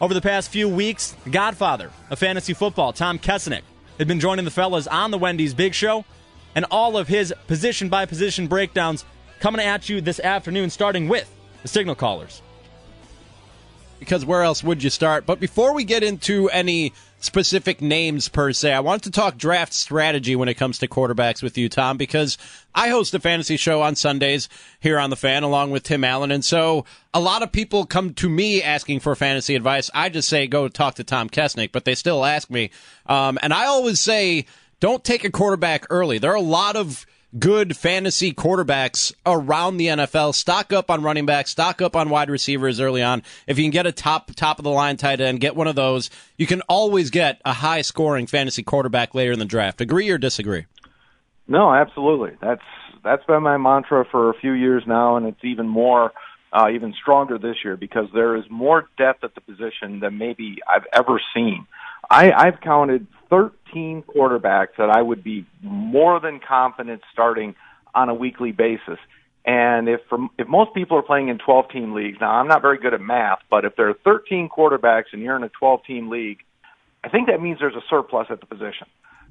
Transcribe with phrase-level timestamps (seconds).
[0.00, 3.60] Over the past few weeks, the godfather of fantasy football, Tom Kessenich,
[3.98, 6.06] had been joining the fellas on the Wendy's Big Show,
[6.54, 9.04] and all of his position by position breakdowns
[9.40, 11.30] coming at you this afternoon, starting with
[11.60, 12.40] the signal callers.
[13.98, 15.26] Because where else would you start?
[15.26, 18.72] But before we get into any specific names per se.
[18.72, 22.38] I wanted to talk draft strategy when it comes to quarterbacks with you, Tom, because
[22.74, 24.48] I host a fantasy show on Sundays
[24.80, 26.30] here on the fan along with Tim Allen.
[26.30, 29.90] And so a lot of people come to me asking for fantasy advice.
[29.94, 32.70] I just say go talk to Tom Kessenich, but they still ask me.
[33.06, 34.46] Um, and I always say
[34.80, 36.18] don't take a quarterback early.
[36.18, 37.06] There are a lot of
[37.38, 40.34] good fantasy quarterbacks around the NFL.
[40.34, 43.22] Stock up on running backs, stock up on wide receivers early on.
[43.46, 45.76] If you can get a top top of the line tight end, get one of
[45.76, 49.80] those, you can always get a high scoring fantasy quarterback later in the draft.
[49.80, 50.66] Agree or disagree?
[51.46, 52.36] No, absolutely.
[52.40, 52.62] That's
[53.02, 56.12] that's been my mantra for a few years now, and it's even more.
[56.52, 60.56] Uh, even stronger this year because there is more depth at the position than maybe
[60.68, 61.64] I've ever seen.
[62.10, 67.54] I, I've counted 13 quarterbacks that I would be more than confident starting
[67.94, 68.98] on a weekly basis.
[69.46, 72.60] And if from, if most people are playing in 12 team leagues, now I'm not
[72.60, 75.84] very good at math, but if there are 13 quarterbacks and you're in a 12
[75.84, 76.38] team league,
[77.02, 78.86] I think that means there's a surplus at the position.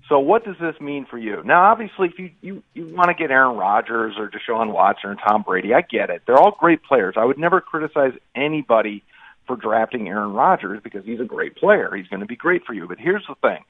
[0.08, 1.44] So what does this mean for you?
[1.44, 5.16] Now, obviously, if you you, you want to get Aaron Rodgers or Deshaun Watson or
[5.16, 6.24] Tom Brady, I get it.
[6.26, 7.14] They're all great players.
[7.16, 9.04] I would never criticize anybody
[9.50, 11.92] for drafting Aaron Rodgers because he's a great player.
[11.96, 12.88] He's going to be great for you.
[12.88, 13.66] But here's the thing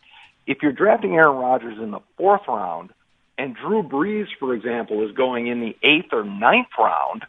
[0.45, 2.89] if you're drafting Aaron Rodgers in the fourth round,
[3.38, 7.23] and Drew Brees, for example, is going in the eighth or ninth round,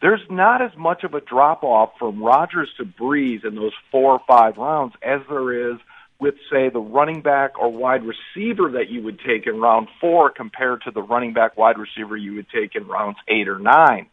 [0.00, 4.12] there's not as much of a drop off from Rodgers to Brees in those four
[4.12, 5.80] or five rounds as there is
[6.20, 10.30] with, say, the running back or wide receiver that you would take in round four
[10.30, 14.06] compared to the running back wide receiver you would take in rounds eight or nine.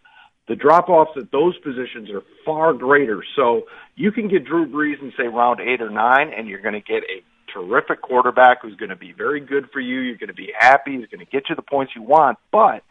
[0.49, 3.23] The drop offs at those positions are far greater.
[3.35, 6.73] So you can get Drew Brees in, say, round eight or nine, and you're going
[6.73, 7.23] to get a
[7.53, 9.99] terrific quarterback who's going to be very good for you.
[9.99, 10.97] You're going to be happy.
[10.97, 12.39] He's going to get you the points you want.
[12.51, 12.83] But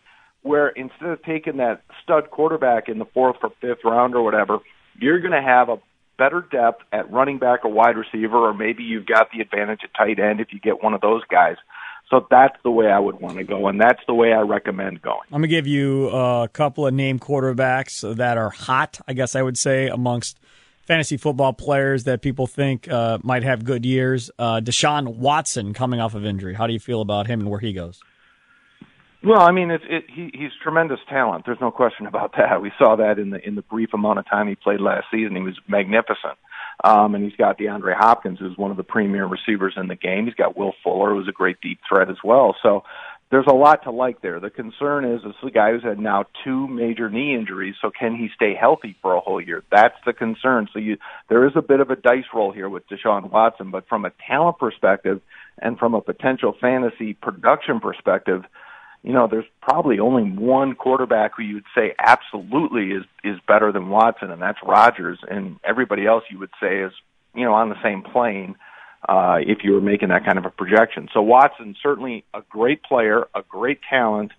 [0.43, 4.61] where instead of taking that stud quarterback in the fourth or fifth round or whatever,
[4.97, 5.79] you're going to have a
[6.17, 9.91] better depth at running back or wide receiver, or maybe you've got the advantage at
[9.95, 11.57] tight end if you get one of those guys.
[12.11, 15.03] So that's the way I would want to go, and that's the way I recommend
[15.03, 15.21] going.
[15.27, 19.37] I'm going to give you a couple of name quarterbacks that are hot, I guess
[19.37, 20.39] I would say, amongst
[20.87, 24.31] fantasy football players that people think uh, might have good years.
[24.39, 26.55] Uh, Deshaun Watson coming off of injury.
[26.55, 28.01] How do you feel about him and where he goes?
[29.23, 31.45] Well, I mean, it's it, he, he's tremendous talent.
[31.45, 32.63] There's no question about that.
[32.63, 35.37] We saw that in the in the brief amount of time he played last season.
[35.37, 36.39] He was magnificent.
[36.85, 40.27] Um, and he's got DeAndre Hopkins, who's one of the premier receivers in the game.
[40.27, 42.55] He's got Will Fuller, who's a great deep threat as well.
[42.63, 42.85] So
[43.31, 44.41] there's a lot to like there.
[44.41, 47.91] The concern is this is a guy who's had now two major knee injuries, so
[47.91, 49.63] can he stay healthy for a whole year?
[49.71, 50.69] That's the concern.
[50.73, 50.97] So you
[51.29, 54.13] there is a bit of a dice roll here with Deshaun Watson, but from a
[54.27, 55.21] talent perspective
[55.61, 58.45] and from a potential fantasy production perspective,
[59.03, 63.89] you know, there's probably only one quarterback who you'd say absolutely is is better than
[63.89, 66.93] Watson, and that's Rodgers, and everybody else you would say is
[67.35, 68.57] you know on the same plane
[69.09, 71.09] uh, if you were making that kind of a projection.
[71.13, 74.33] So Watson certainly a great player, a great talent,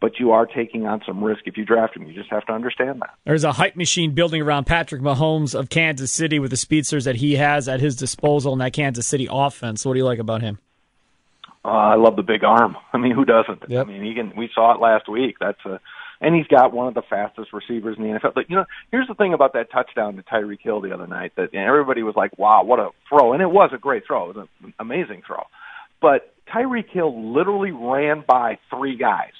[0.00, 2.06] but you are taking on some risk if you draft him.
[2.06, 3.14] You just have to understand that.
[3.24, 7.16] There's a hype machine building around Patrick Mahomes of Kansas City with the speedsters that
[7.16, 9.84] he has at his disposal in that Kansas City offense.
[9.84, 10.58] What do you like about him?
[11.64, 12.76] Uh, I love the big arm.
[12.92, 13.62] I mean, who doesn't?
[13.68, 13.86] Yep.
[13.86, 14.36] I mean, he can.
[14.36, 15.36] We saw it last week.
[15.40, 15.80] That's a
[16.20, 18.34] and he's got one of the fastest receivers in the NFL.
[18.34, 21.32] But you know, here's the thing about that touchdown to Tyreek Hill the other night
[21.36, 24.30] that everybody was like, "Wow, what a throw!" And it was a great throw.
[24.30, 25.44] It was an amazing throw.
[26.00, 29.32] But Tyreek Hill literally ran by three guys.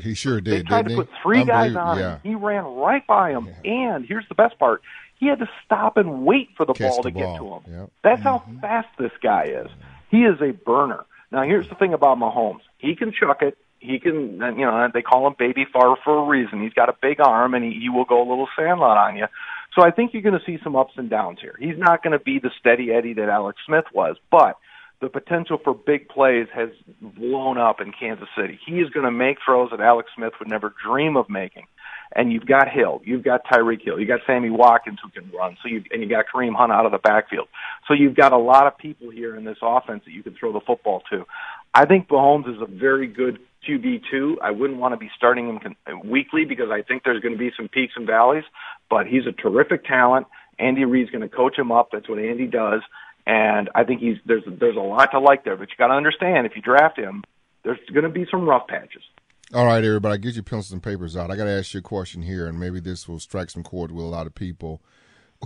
[0.00, 0.54] He sure did.
[0.54, 2.12] They tried to put three guys on yeah.
[2.14, 2.20] him.
[2.22, 3.48] He ran right by him.
[3.62, 3.72] Yeah.
[3.72, 4.82] And here's the best part:
[5.18, 7.80] he had to stop and wait for the Catch ball the to get to him.
[7.80, 7.90] Yep.
[8.02, 9.68] That's how fast this guy is.
[10.10, 11.04] He is a burner.
[11.32, 13.56] Now, here's the thing about Mahomes: he can chuck it.
[13.78, 16.62] He can, you know, they call him Baby Favre for a reason.
[16.62, 19.26] He's got a big arm, and he, he will go a little sandlot on you.
[19.74, 21.56] So I think you're going to see some ups and downs here.
[21.58, 24.56] He's not going to be the steady Eddie that Alex Smith was, but
[25.00, 26.68] the potential for big plays has
[27.00, 28.58] blown up in Kansas City.
[28.66, 31.66] He is going to make throws that Alex Smith would never dream of making.
[32.14, 35.56] And you've got Hill, you've got Tyreek Hill, you got Sammy Watkins who can run,
[35.62, 37.48] so you and you got Kareem Hunt out of the backfield.
[37.86, 40.52] So you've got a lot of people here in this offense that you can throw
[40.52, 41.24] the football to.
[41.72, 44.38] I think Mahomes is a very good QB two.
[44.42, 47.52] I wouldn't want to be starting him weekly because I think there's going to be
[47.56, 48.44] some peaks and valleys,
[48.88, 50.26] but he's a terrific talent.
[50.58, 51.90] Andy Reid's going to coach him up.
[51.92, 52.82] That's what Andy does.
[53.26, 55.94] And I think he's there's there's a lot to like there, but you got to
[55.94, 57.22] understand if you draft him,
[57.62, 59.02] there's going to be some rough patches.
[59.52, 61.32] All right, everybody, get your pencils and papers out.
[61.32, 63.90] I got to ask you a question here, and maybe this will strike some chord
[63.90, 64.80] with a lot of people.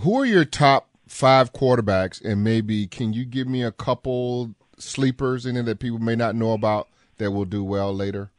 [0.03, 5.47] Who are your top five quarterbacks, and maybe can you give me a couple sleepers
[5.47, 6.87] in it that people may not know about
[7.17, 8.29] that will do well later?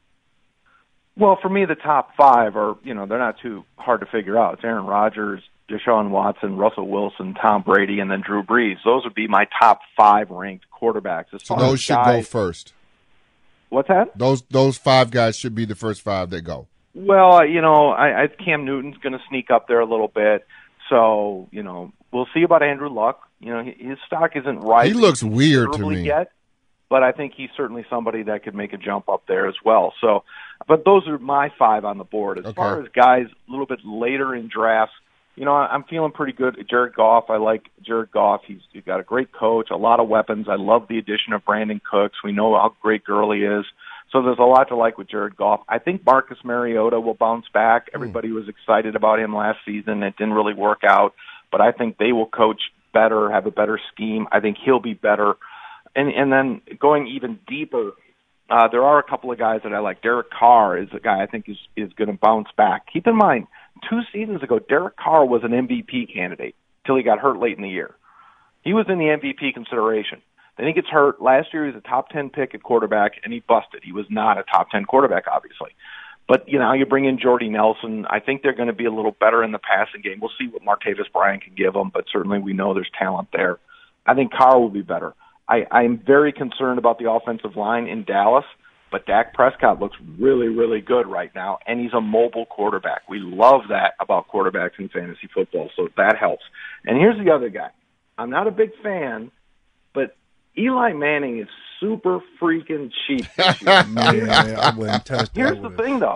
[1.17, 4.39] Well, for me, the top five are you know they're not too hard to figure
[4.39, 4.55] out.
[4.55, 8.77] It's Aaron Rodgers, Deshaun Watson, Russell Wilson, Tom Brady, and then Drew Brees.
[8.85, 11.35] Those would be my top five ranked quarterbacks.
[11.35, 12.73] As so those should guys, go first.
[13.69, 14.17] What's that?
[14.17, 16.69] Those those five guys should be the first five that go.
[16.95, 20.09] Well, uh, you know, I, I Cam Newton's going to sneak up there a little
[20.09, 20.47] bit.
[20.89, 23.21] So you know, we'll see about Andrew Luck.
[23.41, 24.87] You know, his stock isn't right.
[24.87, 26.33] He looks weird to me yet,
[26.89, 29.93] but I think he's certainly somebody that could make a jump up there as well.
[30.01, 30.25] So,
[30.67, 32.39] but those are my five on the board.
[32.39, 32.55] As okay.
[32.55, 34.95] far as guys a little bit later in drafts,
[35.37, 36.57] you know, I'm feeling pretty good.
[36.69, 38.41] Jared Goff, I like Jared Goff.
[38.47, 40.47] He's, he's got a great coach, a lot of weapons.
[40.49, 42.17] I love the addition of Brandin Cooks.
[42.25, 43.67] We know how great Gurley is.
[44.13, 45.61] So there's a lot to like with Jared Goff.
[45.69, 47.89] I think Marcus Mariota will bounce back.
[47.91, 47.97] Hmm.
[47.97, 50.03] Everybody was excited about him last season.
[50.03, 51.13] It didn't really work out,
[51.53, 52.61] but I think they will coach
[52.95, 54.27] better, have a better scheme.
[54.33, 55.35] I think he'll be better.
[55.95, 57.93] And and then going even deeper,
[58.49, 60.03] uh, there are a couple of guys that I like.
[60.03, 62.87] Derek Carr is a guy I think is is going to bounce back.
[62.93, 63.47] Keep in mind,
[63.89, 66.55] two seasons ago, Derek Carr was an MVP candidate
[66.87, 67.95] till he got hurt late in the year.
[68.63, 70.23] He was in the MVP consideration.
[70.57, 71.21] Then he gets hurt.
[71.21, 73.83] Last year he was a top 10 pick at quarterback and he busted.
[73.85, 75.71] He was not a top 10 quarterback, obviously.
[76.29, 78.05] But, you know, you bring in Jordy Nelson.
[78.11, 80.19] I think they're going to be a little better in the passing game.
[80.21, 83.59] We'll see what Martavis Bryant can give them, but certainly we know there's talent there.
[84.05, 85.15] I think Carr will be better.
[85.49, 88.45] I, I'm very concerned about the offensive line in Dallas,
[88.91, 93.09] but Dak Prescott looks really, really good right now, and he's a mobile quarterback.
[93.09, 96.45] We love that about quarterbacks in fantasy football, so that helps.
[96.85, 97.71] And here's the other guy.
[98.19, 99.31] I'm not a big fan,
[99.93, 100.17] but
[100.57, 101.49] Eli Manning is
[101.81, 103.85] super freaking cheap this year.
[103.87, 106.15] yeah, I wouldn't touch Here's the thing, though.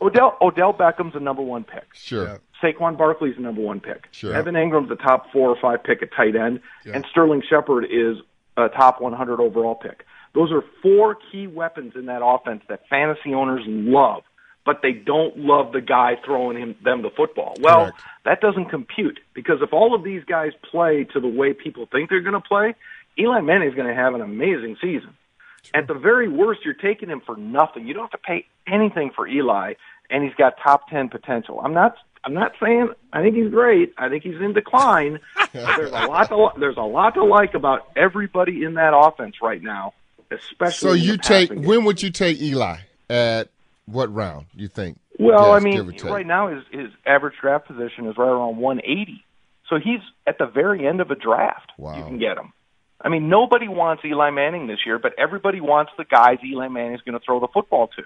[0.04, 1.86] Odell Odell Beckham's the number one pick.
[1.94, 2.24] Sure.
[2.24, 2.36] Yeah.
[2.62, 4.08] Saquon Barkley's the number one pick.
[4.10, 4.34] Sure.
[4.34, 6.92] Evan Engram's the top four or five pick at tight end, yeah.
[6.94, 8.16] and Sterling Shepard is
[8.56, 10.04] a top 100 overall pick.
[10.34, 14.22] Those are four key weapons in that offense that fantasy owners love,
[14.64, 17.54] but they don't love the guy throwing him them the football.
[17.60, 18.02] Well, Correct.
[18.24, 22.10] that doesn't compute because if all of these guys play to the way people think
[22.10, 22.74] they're going to play,
[23.18, 25.16] Eli Manning is going to have an amazing season.
[25.74, 27.86] At the very worst, you're taking him for nothing.
[27.86, 29.74] You don't have to pay anything for Eli,
[30.08, 31.60] and he's got top ten potential.
[31.62, 31.96] I'm not.
[32.22, 33.94] I'm not saying I think he's great.
[33.96, 35.20] I think he's in decline.
[35.52, 39.62] there's a lot to there's a lot to like about everybody in that offense right
[39.62, 39.94] now,
[40.30, 40.88] especially.
[40.88, 41.62] So in you the take game.
[41.62, 42.78] when would you take Eli
[43.08, 43.48] at
[43.86, 44.46] what round?
[44.54, 44.98] You think?
[45.18, 49.24] Well, Yes, I mean, right now his his average draft position is right around 180.
[49.68, 51.72] So he's at the very end of a draft.
[51.78, 51.96] Wow.
[51.96, 52.52] You can get him.
[53.02, 57.00] I mean, nobody wants Eli Manning this year, but everybody wants the guys Eli Manning's
[57.02, 58.02] going to throw the football to.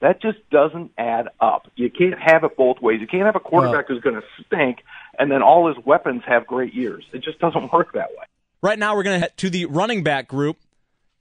[0.00, 1.70] That just doesn't add up.
[1.74, 3.00] You can't have it both ways.
[3.00, 4.84] You can't have a quarterback who's going to stink
[5.18, 7.04] and then all his weapons have great years.
[7.12, 8.24] It just doesn't work that way.
[8.62, 10.56] Right now, we're going to head to the running back group.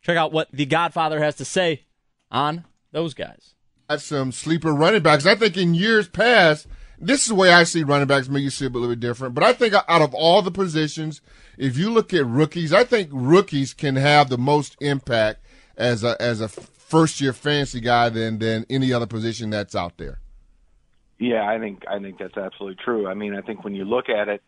[0.08, 1.84] Check out what the Godfather has to say
[2.32, 3.56] on those guys.
[3.90, 5.26] Got some sleeper running backs.
[5.26, 6.66] I think in years past,
[6.98, 8.30] this is the way I see running backs.
[8.30, 10.50] Maybe you see it a little bit different, but I think out of all the
[10.50, 11.20] positions,
[11.58, 15.42] if you look at rookies, I think rookies can have the most impact
[15.76, 19.98] as a as a first year fantasy guy than than any other position that's out
[19.98, 20.22] there.
[21.20, 23.08] Yeah, I think I think that's absolutely true.
[23.08, 24.42] I mean, I think when you look at it,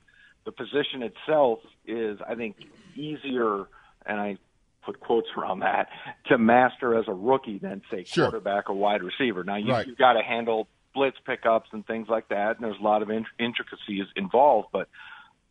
[0.45, 2.55] the position itself is, I think,
[2.95, 3.65] easier,
[4.05, 4.37] and I
[4.83, 5.89] put quotes around that,
[6.27, 8.25] to master as a rookie than say Sure.
[8.25, 9.43] quarterback or wide receiver.
[9.43, 9.88] Now you, Right.
[9.88, 13.09] you've got to handle blitz pickups and things like that, and there's a lot of
[13.09, 14.88] in- intricacies involved, but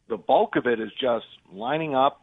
[0.09, 2.23] the bulk of it is just lining up,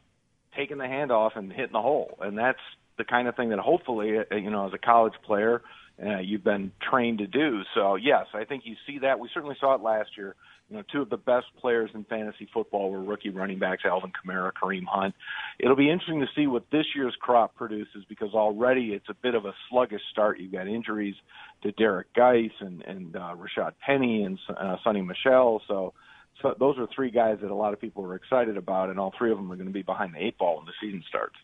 [0.56, 2.60] taking the handoff, and hitting the hole, and that's
[2.98, 5.62] the kind of thing that hopefully, uh, you know, as a college player,
[6.04, 7.62] uh, you've been trained to do.
[7.74, 9.20] So yes, I think you see that.
[9.20, 10.36] We certainly saw it last year.
[10.70, 14.12] You know, two of the best players in fantasy football were rookie running backs, Alvin
[14.12, 15.14] Kamara, Kareem Hunt.
[15.60, 19.36] It'll be interesting to see what this year's crop produces because already it's a bit
[19.36, 20.40] of a sluggish start.
[20.40, 21.16] You've got injuries
[21.62, 25.62] to Derrius Guice and, and uh, Rashad Penny and uh, Sony Michel.
[25.68, 25.94] So,
[26.42, 29.14] so those are three guys that a lot of people are excited about, and all
[29.16, 31.36] three of them are going to be behind the eight ball when the season starts.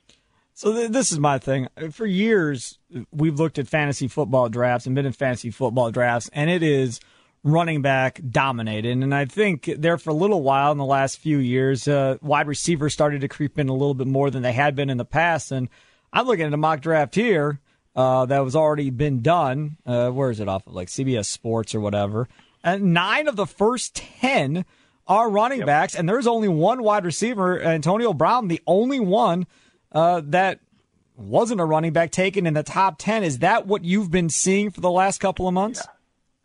[0.54, 1.68] So th- this is my thing.
[1.92, 2.80] For years,
[3.12, 7.00] we've looked at fantasy football drafts and been in fantasy football drafts, and it is
[7.44, 8.92] running back dominated.
[8.92, 12.48] And I think there for a little while in the last few years, uh, wide
[12.48, 15.06] receivers started to creep in a little bit more than they had been in the
[15.06, 15.52] past.
[15.52, 15.70] And
[16.14, 17.60] I'm looking at a mock draft here
[17.96, 19.78] uh, that was already been done.
[19.86, 22.28] Uh, where is it off of like CBS Sports or whatever?
[22.64, 24.66] And nine of the first 10
[25.08, 25.68] are running yep.
[25.68, 29.48] backs, and there's only one wide receiver, Antonio Brown, the only one
[29.92, 30.60] uh, that
[31.18, 33.24] wasn't a running back taken in the top 10.
[33.24, 35.82] Is that what you've been seeing for the last couple of months?
[35.84, 35.92] Yeah.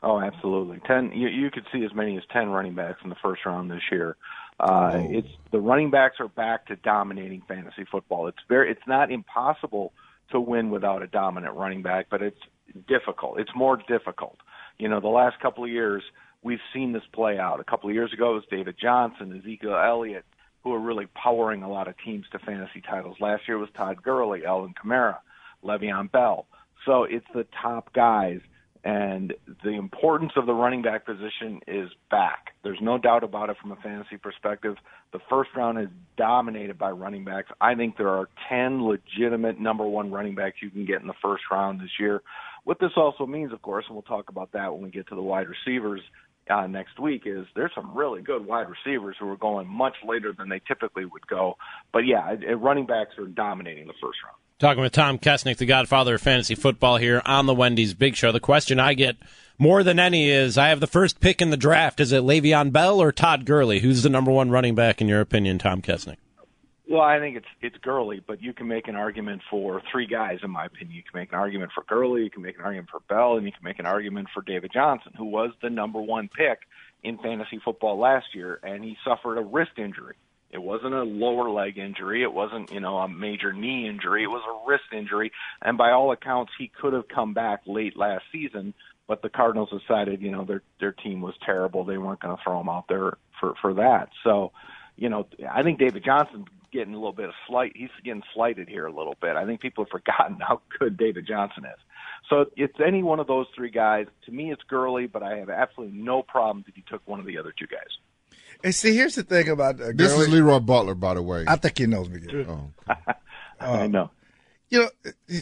[0.03, 0.81] Oh, absolutely.
[0.87, 1.13] Ten.
[1.15, 3.83] You, you could see as many as ten running backs in the first round this
[3.91, 4.17] year.
[4.61, 5.07] Uh, oh.
[5.11, 8.29] It's the running backs are back to dominating fantasy football.
[8.29, 8.71] It's very.
[8.71, 9.93] It's not impossible
[10.31, 12.41] to win without a dominant running back, but it's
[12.89, 13.39] difficult.
[13.41, 14.37] It's more difficult.
[14.79, 16.03] You know, the last couple of years
[16.43, 17.61] we've seen this play out.
[17.61, 20.25] A couple of years ago it was David Johnson, Ezekiel Elliott,
[20.63, 23.17] who are really powering a lot of teams to fantasy titles.
[23.21, 25.19] Last year was Todd Gurley, Alvin Kamara,
[25.65, 26.47] Le'Veon Bell.
[26.85, 28.41] So it's the top guys
[28.87, 32.55] and the importance of the running back position is back.
[32.63, 34.77] There's no doubt about it from a fantasy perspective.
[35.13, 37.51] The first round is dominated by running backs.
[37.61, 41.15] I think there are 10 legitimate number one running backs you can get in the
[41.21, 42.23] first round this year.
[42.63, 45.17] What this also means, of course, and we'll talk about that when we get to
[45.17, 46.01] the wide receivers
[46.51, 50.33] uh, next week, is there's some really good wide receivers who are going much later
[50.33, 51.57] than they typically would go.
[51.93, 54.37] But yeah, running backs are dominating the first round.
[54.59, 58.33] Talking with Tom Kessenich, the godfather of fantasy football here on the Wendy's Big Show.
[58.33, 59.17] The question I get
[59.59, 62.01] more than any is I have the first pick in the draft.
[62.01, 63.81] Is it Le'Veon Bell or Todd Gurley?
[63.81, 66.17] Who's the number one running back in your opinion, Tom Kessenich?
[66.89, 70.39] Well, I think it's it's Gurley, but you can make an argument for three guys,
[70.45, 70.97] in my opinion.
[70.97, 73.45] You can make an argument for Gurley, you can make an argument for Bell, and
[73.45, 76.61] you can make an argument for David Johnson, who was the number one pick
[77.03, 80.15] in fantasy football last year, and he suffered a wrist injury.
[80.51, 82.23] It wasn't a lower leg injury.
[82.23, 84.23] It wasn't, you know, a major knee injury.
[84.23, 85.33] It was a wrist injury.
[85.61, 88.73] And by all accounts, he could have come back late last season,
[89.09, 91.85] but the Cardinals decided, you know, their their team was terrible.
[91.85, 94.09] They weren't going to throw him out there for for that.
[94.25, 94.53] So,
[94.97, 97.73] you know, I think David Johnson's getting a little bit of slight.
[97.75, 99.37] He's getting slighted here a little bit.
[99.37, 101.81] I think people have forgotten how good David Johnson is.
[102.29, 104.07] So it's any one of those three guys.
[104.27, 107.27] To me, it's Gurley, but I have absolutely no problem if you took one of
[107.27, 107.89] the other two guys.
[108.65, 111.45] And see, here's the thing about uh, this is LeRoy Butler, by the way.
[111.47, 112.21] I think he knows me.
[113.59, 113.73] Oh.
[113.73, 114.11] I know.
[114.69, 114.91] You
[115.31, 115.41] know,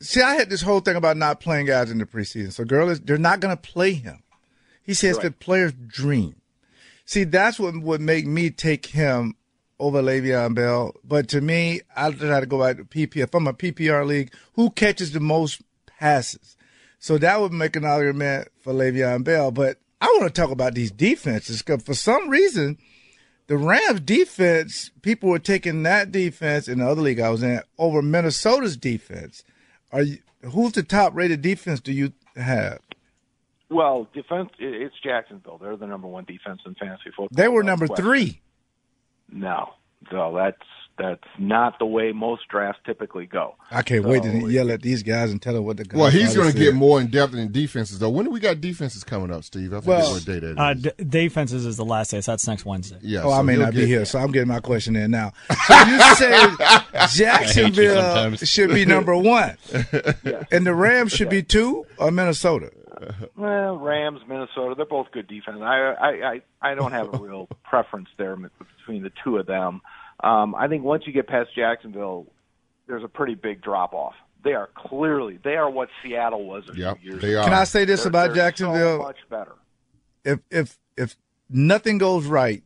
[0.00, 2.54] see, I had this whole thing about not playing guys in the preseason.
[2.54, 4.22] So, girls, they're not going to play him.
[4.82, 5.24] He says right.
[5.24, 6.36] the player's dream.
[7.10, 9.34] See, that's what would make me take him
[9.80, 10.94] over Le'Veon Bell.
[11.02, 13.24] But to me, I try to go back to PPR.
[13.24, 16.56] If I'm a PPR league, who catches the most passes?
[17.00, 19.50] So that would make an argument for Le'Veon Bell.
[19.50, 22.78] But I want to talk about these defenses because for some reason,
[23.48, 27.60] the Rams defense, people were taking that defense in the other league I was in
[27.76, 29.42] over Minnesota's defense.
[29.90, 32.78] Are you, who's the top rated defense do you have?
[33.70, 35.58] Well, defense it's Jacksonville.
[35.58, 37.28] They're the number one defense in fantasy football.
[37.30, 38.40] They were number three.
[39.32, 39.70] No,
[40.12, 40.58] no, that's
[41.00, 43.54] that's not the way most drafts typically go.
[43.70, 45.86] I can't so, wait to yell at these guys and tell them what the.
[45.94, 48.10] Well, he's going to get more in depth in defenses, though.
[48.10, 49.72] When do we got defenses coming up, Steve?
[49.72, 50.74] I forget well, what date that uh.
[50.74, 52.98] D- defenses is the last day, so that's next Wednesday.
[53.02, 53.20] Yeah.
[53.20, 55.32] Oh, so I may not be here, so I'm getting my question in now.
[55.66, 56.46] So you say
[57.14, 59.56] Jacksonville should be number one,
[60.22, 60.44] yeah.
[60.50, 62.72] and the Rams should be two, or Minnesota.
[63.36, 65.58] Well, Rams, Minnesota, they're both good defense.
[65.60, 69.80] I I I, I don't have a real preference there between the two of them.
[70.22, 72.26] Um, I think once you get past Jacksonville,
[72.86, 74.14] there's a pretty big drop off.
[74.42, 77.40] They are clearly they are what Seattle was a yep, few years they ago.
[77.40, 77.44] Are.
[77.44, 78.98] Can I say this they're, about they're Jacksonville?
[78.98, 79.52] So much better.
[80.24, 81.16] If if if
[81.48, 82.62] nothing goes right,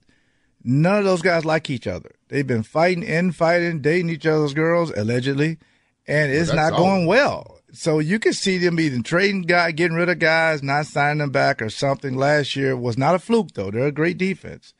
[0.62, 2.12] none of those guys like each other.
[2.28, 5.58] They've been fighting, infighting, dating each other's girls allegedly,
[6.06, 7.08] and it's well, not going all.
[7.08, 7.53] well.
[7.74, 11.30] So you can see them either trading guy, getting rid of guys, not signing them
[11.30, 12.16] back, or something.
[12.16, 13.70] Last year was not a fluke though.
[13.70, 14.74] They're a great defense.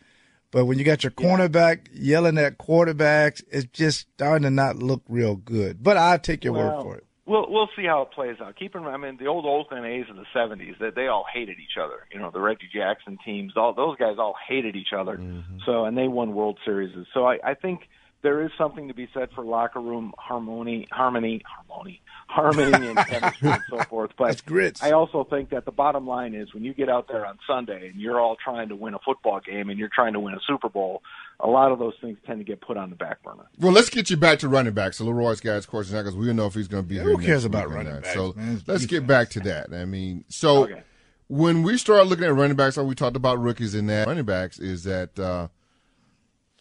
[0.50, 2.12] But when you got your cornerback yeah.
[2.12, 5.82] yelling at quarterbacks, it's just starting to not look real good.
[5.82, 7.06] But I'll take your well, word for it.
[7.26, 8.54] We'll we'll see how it plays out.
[8.56, 11.24] Keep in mind, I mean, the old Oakland A's in the '70s that they all
[11.32, 12.06] hated each other.
[12.12, 15.16] You know, the Reggie Jackson teams, all those guys all hated each other.
[15.16, 15.58] Mm-hmm.
[15.66, 16.94] So, and they won World Series.
[17.14, 17.88] So, I, I think
[18.24, 23.50] there is something to be said for locker room harmony, harmony, harmony, harmony, and chemistry
[23.50, 24.12] and so forth.
[24.16, 24.42] But
[24.82, 27.90] I also think that the bottom line is when you get out there on Sunday
[27.90, 30.40] and you're all trying to win a football game and you're trying to win a
[30.46, 31.02] Super Bowl,
[31.38, 33.44] a lot of those things tend to get put on the back burner.
[33.60, 34.96] Well, let's get you back to running backs.
[34.96, 36.94] So LeRoy's guys, of course, now because we don't know if he's going to be
[36.94, 37.10] yeah, here.
[37.10, 38.14] Who cares about running backs?
[38.14, 38.62] So man?
[38.66, 39.72] let's get back to that.
[39.72, 40.64] I mean, so.
[40.64, 40.82] Okay.
[41.26, 44.26] When we start looking at running backs, like we talked about rookies in that running
[44.26, 45.48] backs, is that uh,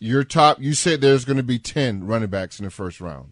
[0.04, 3.32] your top, you said there's going to be 10 running backs in the first round.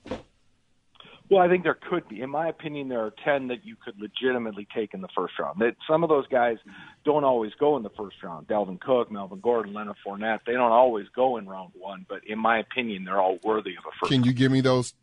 [1.29, 2.21] Well, I think there could be.
[2.21, 5.59] In my opinion, there are 10 that you could legitimately take in the first round.
[5.59, 6.57] That Some of those guys
[7.05, 8.47] don't always go in the first round.
[8.47, 12.39] Dalvin Cook, Melvin Gordon, Leonard Fournette, they don't always go in round one, but in
[12.39, 14.93] my opinion, they're all worthy of a first Can you give me those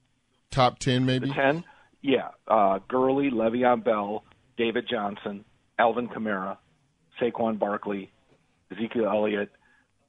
[0.51, 1.31] top 10 maybe?
[1.31, 1.65] 10?
[2.03, 2.29] Yeah.
[2.47, 4.25] Uh, Gurley, Le'Veon Bell,
[4.57, 5.45] David Johnson,
[5.79, 6.57] Alvin Kamara,
[7.21, 8.11] Saquon Barkley,
[8.71, 9.51] Ezekiel Elliott,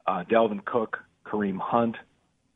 [0.05, 0.99] uh, Dalvin Cook,
[1.29, 1.95] Kareem Hunt,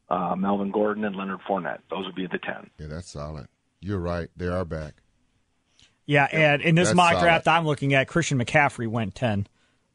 [0.10, 1.80] uh, Melvin Gordon, and Leonard Fournette.
[1.89, 2.70] Those would be the 10.
[2.80, 3.48] Yeah, that's solid.
[3.80, 4.30] You're right.
[4.38, 4.94] They are back.
[6.06, 7.24] Yeah, and in this That's mock solid.
[7.24, 9.48] draft I'm looking at, Christian McCaffrey went 10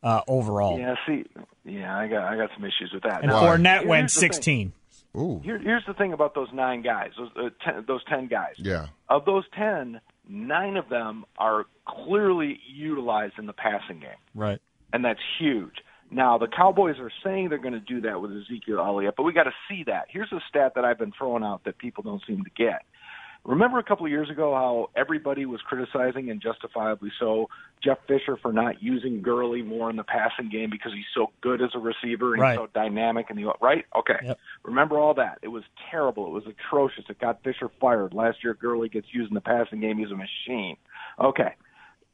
[0.02, 0.78] uh, overall.
[0.78, 1.25] Yeah, see,
[1.64, 3.20] yeah, I got I got some issues with that.
[3.23, 4.32] And Now, Fournette here's went the thing.
[4.32, 4.73] 16.
[5.16, 5.40] Ooh.
[5.44, 8.54] Here, here's the thing about those nine guys, those uh, ten, those ten guys.
[8.56, 8.87] Yeah.
[9.08, 14.11] Of those ten, nine of them are clearly utilized in the passing game.
[14.35, 14.61] Right.
[14.92, 15.76] and that's huge.
[16.10, 19.32] Now the Cowboys are saying they're going to do that with Ezekiel Elliott, but we
[19.32, 20.06] got to see that.
[20.08, 22.82] Here's a stat that I've been throwing out that people don't seem to get.
[23.44, 27.48] Remember a couple of years ago how everybody was criticizing and justifiably so
[27.82, 31.62] Jeff Fisher for not using Gurley more in the passing game because he's so good
[31.62, 32.56] as a receiver and Right.
[32.58, 33.84] so dynamic in the right?
[33.96, 34.18] Okay.
[34.24, 34.38] Yep.
[34.64, 35.38] Remember all that.
[35.42, 36.26] It was terrible.
[36.26, 37.04] It was atrocious.
[37.08, 38.12] It got Fisher fired.
[38.12, 39.98] Last year Gurley gets used in the passing game.
[39.98, 40.76] He's a machine.
[41.20, 41.54] Okay.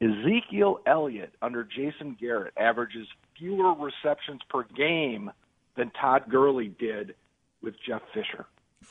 [0.00, 3.06] Ezekiel Elliott under Jason Garrett averages
[3.38, 5.30] fewer receptions per game
[5.76, 7.14] than Todd Gurley did
[7.62, 8.46] with Jeff Fisher.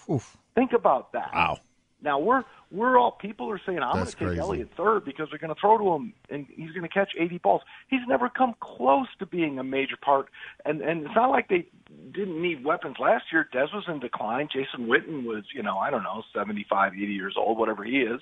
[0.10, 0.38] Oof.
[0.56, 1.32] Think about that.
[1.34, 1.60] Wow.
[2.04, 4.40] Now we're we're all people are saying I'm going to take crazy.
[4.40, 7.38] Elliott third because they're going to throw to him and he's going to catch 80
[7.38, 7.62] balls.
[7.88, 10.28] He's never come close to being a major part,
[10.66, 11.66] and and it's not like they
[12.12, 13.48] didn't need weapons last year.
[13.54, 14.50] Dez was in decline.
[14.52, 18.20] Jason Witten was you know I don't know 75, 80 years old, whatever he is,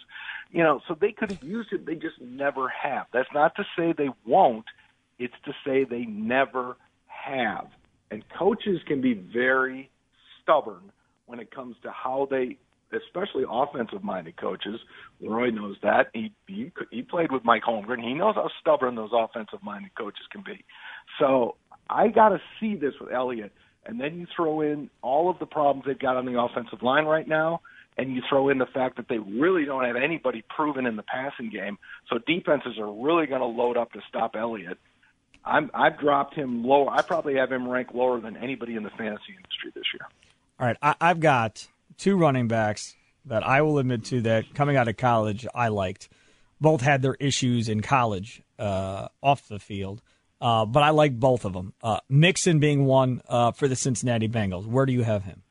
[0.51, 0.81] you know.
[0.87, 1.83] So they could have used him.
[1.85, 3.07] They just never have.
[3.11, 4.65] That's not to say they won't.
[5.21, 7.67] It's to say they never have.
[8.09, 9.91] And coaches can be very
[10.41, 10.91] stubborn
[11.27, 12.57] when it comes to how they,
[12.91, 14.79] especially offensive-minded coaches.
[15.21, 16.07] Roy knows that.
[16.13, 18.01] He he, he played with Mike Holmgren.
[18.01, 20.65] He knows how stubborn those offensive-minded coaches can be.
[21.19, 21.55] So
[21.87, 23.53] I got to see this with Elliott,
[23.85, 27.05] and then you throw in all of the problems they've got on the offensive line
[27.05, 27.61] right now.
[27.97, 31.03] And you throw in the fact that they really don't have anybody proven in the
[31.03, 31.77] passing game,
[32.09, 34.77] so defenses are really going to load up to stop Elliott.
[35.43, 36.89] I'm, I've dropped him lower.
[36.89, 40.07] I probably have him ranked lower than anybody in the fantasy industry this year.
[40.59, 44.77] All right, I, I've got two running backs that I will admit to that coming
[44.77, 46.09] out of college I liked.
[46.59, 50.01] Both had their issues in college uh, off the field,
[50.39, 51.73] uh, but I like both of them.
[51.81, 54.67] Uh, Mixon being one uh, for the Cincinnati Bengals.
[54.67, 55.41] Where do you have him?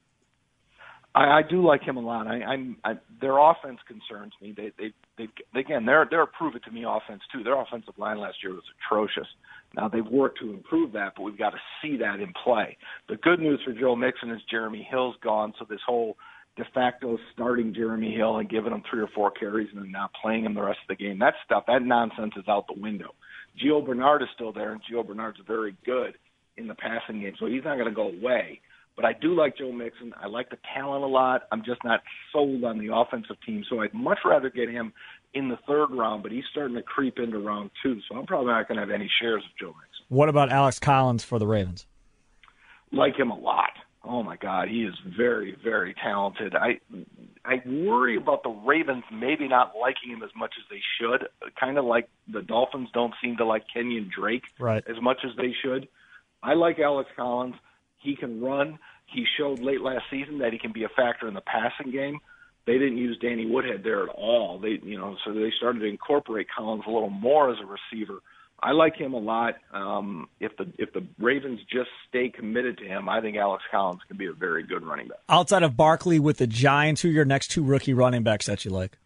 [1.14, 2.26] I, I do like him a lot.
[2.26, 4.54] I, I'm I, their offense concerns me.
[4.56, 7.42] They they they again they're they're a prove it to me offense too.
[7.42, 9.26] Their offensive line last year was atrocious.
[9.74, 12.76] Now they've worked to improve that, but we've got to see that in play.
[13.08, 16.16] The good news for Joe Mixon is Jeremy Hill's gone, so this whole
[16.56, 20.10] de facto starting Jeremy Hill and giving him three or four carries and then not
[20.20, 23.14] playing him the rest of the game, that stuff, that nonsense is out the window.
[23.62, 26.14] Gio Bernard is still there, and Gio Bernard's very good
[26.56, 28.60] in the passing game, so he's not going to go away.
[29.00, 30.12] But I do like Joe Mixon.
[30.20, 31.42] I like the talent a lot.
[31.52, 32.00] I'm just not
[32.32, 34.92] sold on the offensive team, so I'd much rather get him
[35.32, 36.22] in the third round.
[36.22, 38.90] But he's starting to creep into round two, so I'm probably not going to have
[38.90, 40.04] any shares of Joe Mixon.
[40.08, 41.86] What about Alex Collins for the Ravens?
[42.92, 43.70] Like him a lot.
[44.02, 46.54] Oh my God, he is very, very talented.
[46.54, 46.80] I
[47.44, 51.28] I worry about the Ravens maybe not liking him as much as they should.
[51.58, 54.82] Kind of like the Dolphins don't seem to like Kenyan Drake Right.
[54.88, 55.86] as much as they should.
[56.42, 57.54] I like Alex Collins.
[57.98, 58.78] He can run.
[59.12, 62.20] He showed late last season that he can be a factor in the passing game.
[62.66, 64.58] They didn't use Danny Woodhead there at all.
[64.58, 68.20] They, you know, so they started to incorporate Collins a little more as a receiver.
[68.62, 69.54] I like him a lot.
[69.72, 74.02] Um, if the if the Ravens just stay committed to him, I think Alex Collins
[74.06, 75.18] can be a very good running back.
[75.30, 78.64] Outside of Barkley with the Giants, who are your next two rookie running backs that
[78.66, 78.98] you like?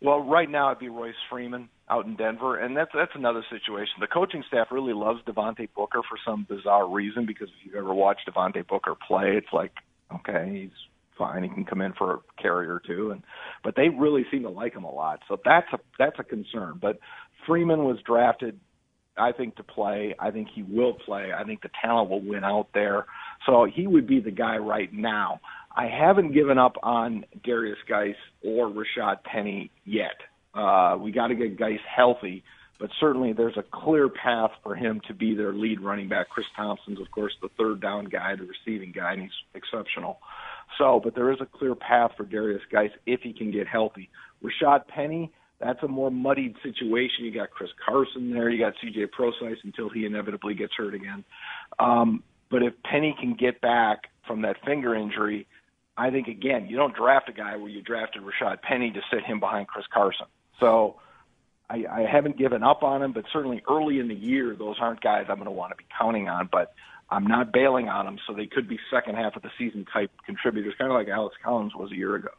[0.00, 3.94] Well, right now it'd be Royce Freeman out in Denver, and that's that's another situation.
[4.00, 7.92] The coaching staff really loves Devontae Booker for some bizarre reason because if you've ever
[7.92, 9.72] watched Devontae Booker play, it's like,
[10.14, 10.78] okay, he's
[11.18, 13.22] fine, he can come in for a carry or two, and
[13.62, 15.20] but they really seem to like him a lot.
[15.28, 16.78] So that's a that's a concern.
[16.80, 16.98] But
[17.46, 18.58] Freeman was drafted,
[19.18, 20.14] I think, to play.
[20.18, 21.32] I think he will play.
[21.36, 23.06] I think the talent will win out there.
[23.46, 25.40] So he would be the guy right now.
[25.76, 30.14] I haven't given up on Derrius Guice or Rashad Penny yet.
[30.54, 32.44] Uh, we got to get Guice healthy,
[32.78, 36.28] but certainly there's a clear path for him to be their lead running back.
[36.28, 40.18] Chris Thompson's, of course, the third down guy, the receiving guy, and he's exceptional.
[40.78, 44.10] So, but there is a clear path for Derrius Guice if he can get healthy.
[44.42, 47.24] Rashad Penny, that's a more muddied situation.
[47.24, 49.06] You got Chris Carson there, you got C.J.
[49.06, 51.24] Prosise until he inevitably gets hurt again.
[51.78, 55.46] Um, but if Penny can get back from that finger injury,
[55.96, 59.24] I think again, you don't draft a guy where you drafted Rashad Penny to sit
[59.24, 60.26] him behind Chris Carson.
[60.60, 60.96] So
[61.68, 65.00] I, I haven't given up on him, but certainly early in the year, those aren't
[65.00, 66.48] guys I'm going to want to be counting on.
[66.50, 66.74] But
[67.10, 70.10] I'm not bailing on them, so they could be second half of the season type
[70.26, 72.30] contributors, kind of like Alex Collins was a year ago.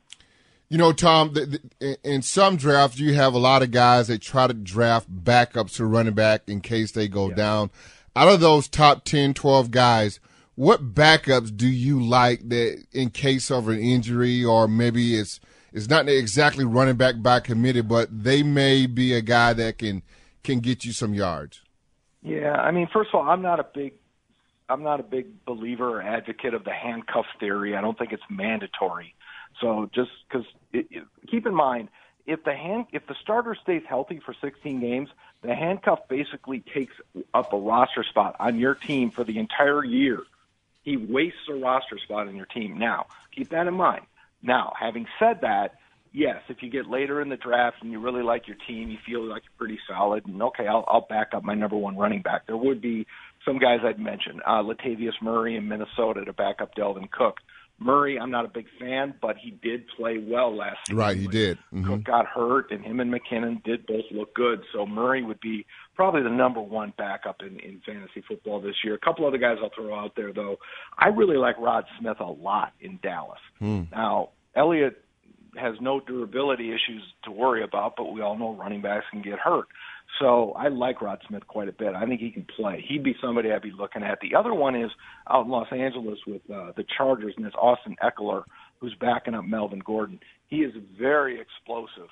[0.70, 4.22] You know, Tom, the, the, in some drafts, you have a lot of guys that
[4.22, 7.36] try to draft backups to running back in case they go yeah.
[7.36, 7.72] down.
[8.16, 10.20] Out of those top 10, 12 guys,
[10.56, 15.40] what backups do you like that in case of an injury or maybe it's
[15.76, 20.02] it's not exactly running back by committee, but they may be a guy that can
[20.42, 21.62] can get you some yards.
[22.22, 23.94] Yeah, I mean, first of all, I'm not a big
[24.70, 27.76] I'm not a big believer or advocate of the handcuff theory.
[27.76, 29.16] I don't think it's mandatory.
[29.62, 30.46] So just because
[31.28, 31.90] keep in mind
[32.26, 35.10] if the hand if the starter stays healthy for 16 games,
[35.42, 36.96] the handcuff basically takes
[37.34, 40.22] up a roster spot on your team for the entire year.
[40.84, 42.78] He wastes a roster spot on your team.
[42.78, 44.06] Now, keep that in mind.
[44.46, 45.72] Now, having said that,
[46.14, 48.98] yes, if you get later in the draft and you really like your team, you
[49.06, 52.22] feel like you're pretty solid, and okay, I'll, I'll back up my number one running
[52.22, 52.48] back.
[52.48, 53.08] There would be
[53.44, 57.40] some guys I'd mention, uh, Latavius Murray in Minnesota to back up Dalvin Cook.
[57.78, 60.98] Murray, I'm not a big fan, but he did play well last season.
[60.98, 61.58] Right, he did.
[61.74, 61.86] Mm-hmm.
[61.86, 64.62] Cook got hurt, and him and McKinnon did both look good.
[64.72, 68.94] So Murray would be probably the number one backup in, in fantasy football this year.
[68.94, 70.56] A couple other guys I'll throw out there, though.
[70.98, 73.42] I really like Rod Smith a lot in Dallas.
[73.60, 73.84] Hmm.
[73.92, 75.02] Now, Elliott
[75.58, 79.40] has no durability issues to worry about, but we all know running backs can get
[79.40, 79.66] hurt.
[80.20, 81.96] So I like Rod Smith quite a bit.
[81.96, 82.84] I think he can play.
[82.88, 84.20] He'd be somebody I'd be looking at.
[84.22, 84.92] The other one is
[85.30, 88.44] out in Los Angeles with uh, the Chargers, and it's Austin Ekeler
[88.80, 90.20] who's backing up Melvin Gordon.
[90.48, 92.10] He is very explosive,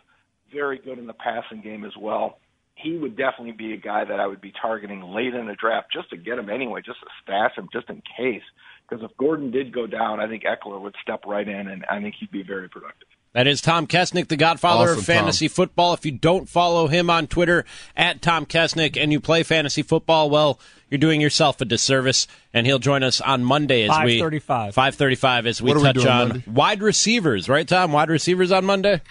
[0.51, 2.39] very good in the passing game as well.
[2.75, 5.87] He would definitely be a guy that I would be targeting late in the draft
[5.93, 8.41] just to get him anyway, just to stash him just in case.
[8.87, 12.01] Because if Gordon did go down, I think Ekeler would step right in, and I
[12.01, 13.07] think he'd be very productive.
[13.33, 15.55] That is Tom Kessenich, the godfather awesome, of fantasy Tom.
[15.55, 15.93] football.
[15.95, 17.65] If you don't follow him on Twitter
[17.97, 20.59] at Tom Kessenich and you play fantasy football, well,
[20.91, 22.27] you're doing yourself a disservice.
[22.53, 24.67] And he'll join us on Monday as 535.
[24.67, 26.43] we 535 as we touch we on Monday?
[26.45, 27.91] wide receivers, right, Tom?
[27.91, 29.01] Wide receivers on Monday.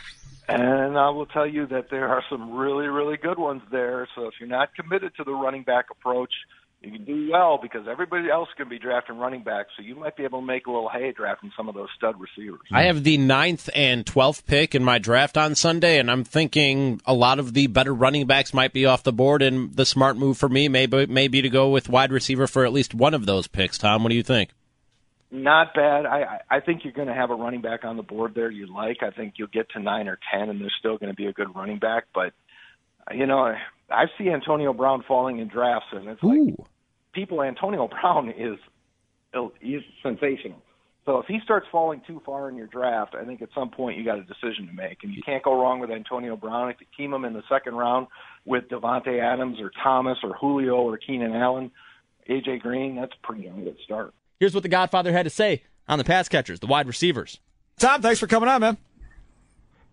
[0.49, 4.07] And I will tell you that there are some really, really good ones there.
[4.15, 6.33] So if you're not committed to the running back approach,
[6.83, 10.17] you can do well because everybody else can be drafting running backs, so you might
[10.17, 12.61] be able to make a little hay drafting some of those stud receivers.
[12.73, 17.01] I have the ninth and twelfth pick in my draft on Sunday, and I'm thinking
[17.07, 20.17] a lot of the better running backs might be off the board, and the smart
[20.17, 22.95] move for me may be, may be to go with wide receiver for at least
[22.95, 23.79] one of those picks.
[23.79, 24.51] Tom, what do you think?
[25.31, 26.05] Not bad.
[26.05, 28.67] I I think you're going to have a running back on the board there you
[28.67, 29.03] like.
[29.03, 31.33] I think you'll get to nine or ten, and there's still going to be a
[31.33, 32.05] good running back.
[32.15, 32.35] But
[33.11, 33.55] you know,
[33.91, 36.47] I see Antonio Brown falling in drafts, and it's Ooh.
[36.47, 36.67] like
[37.13, 38.59] people, Antonio Brown is
[39.61, 40.63] he's sensational.
[41.05, 43.99] So if he starts falling too far in your draft, I think at some point
[43.99, 46.71] you got a decision to make, and you can't go wrong with Antonio Brown.
[46.71, 48.07] If you team him in the second round
[48.45, 51.73] with Davante Adams or Thomas or Julio or Keenan Allen,
[52.31, 54.15] AJ Green, that's a pretty good start.
[54.39, 57.41] Here's what the Godfather had to say on the pass catchers, the wide receivers.
[57.79, 58.77] Tom, thanks for coming on, man.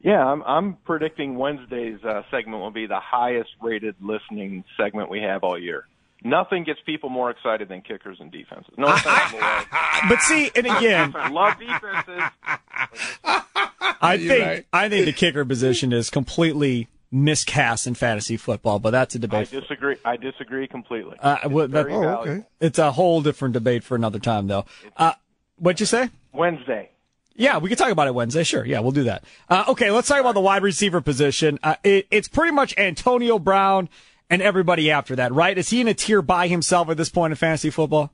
[0.01, 5.21] Yeah, I'm, I'm predicting Wednesday's uh, segment will be the highest rated listening segment we
[5.21, 5.85] have all year.
[6.23, 8.73] Nothing gets people more excited than kickers and defenses.
[8.77, 8.87] No
[10.09, 12.23] But see, and again, love defenses.
[14.01, 14.65] I think right.
[14.71, 19.49] I think the kicker position is completely miscast in fantasy football, but that's a debate.
[19.53, 19.95] I disagree.
[20.05, 21.17] I disagree completely.
[21.19, 22.45] Uh, well, that, oh, okay.
[22.59, 24.65] It's a whole different debate for another time, though.
[24.95, 25.13] Uh,
[25.57, 26.09] what'd you say?
[26.33, 26.91] Wednesday.
[27.39, 28.43] Yeah, we can talk about it Wednesday.
[28.43, 28.65] Sure.
[28.65, 29.23] Yeah, we'll do that.
[29.47, 31.57] Uh, okay, let's talk about the wide receiver position.
[31.63, 33.87] Uh, it, it's pretty much Antonio Brown
[34.29, 35.57] and everybody after that, right?
[35.57, 38.11] Is he in a tier by himself at this point in fantasy football?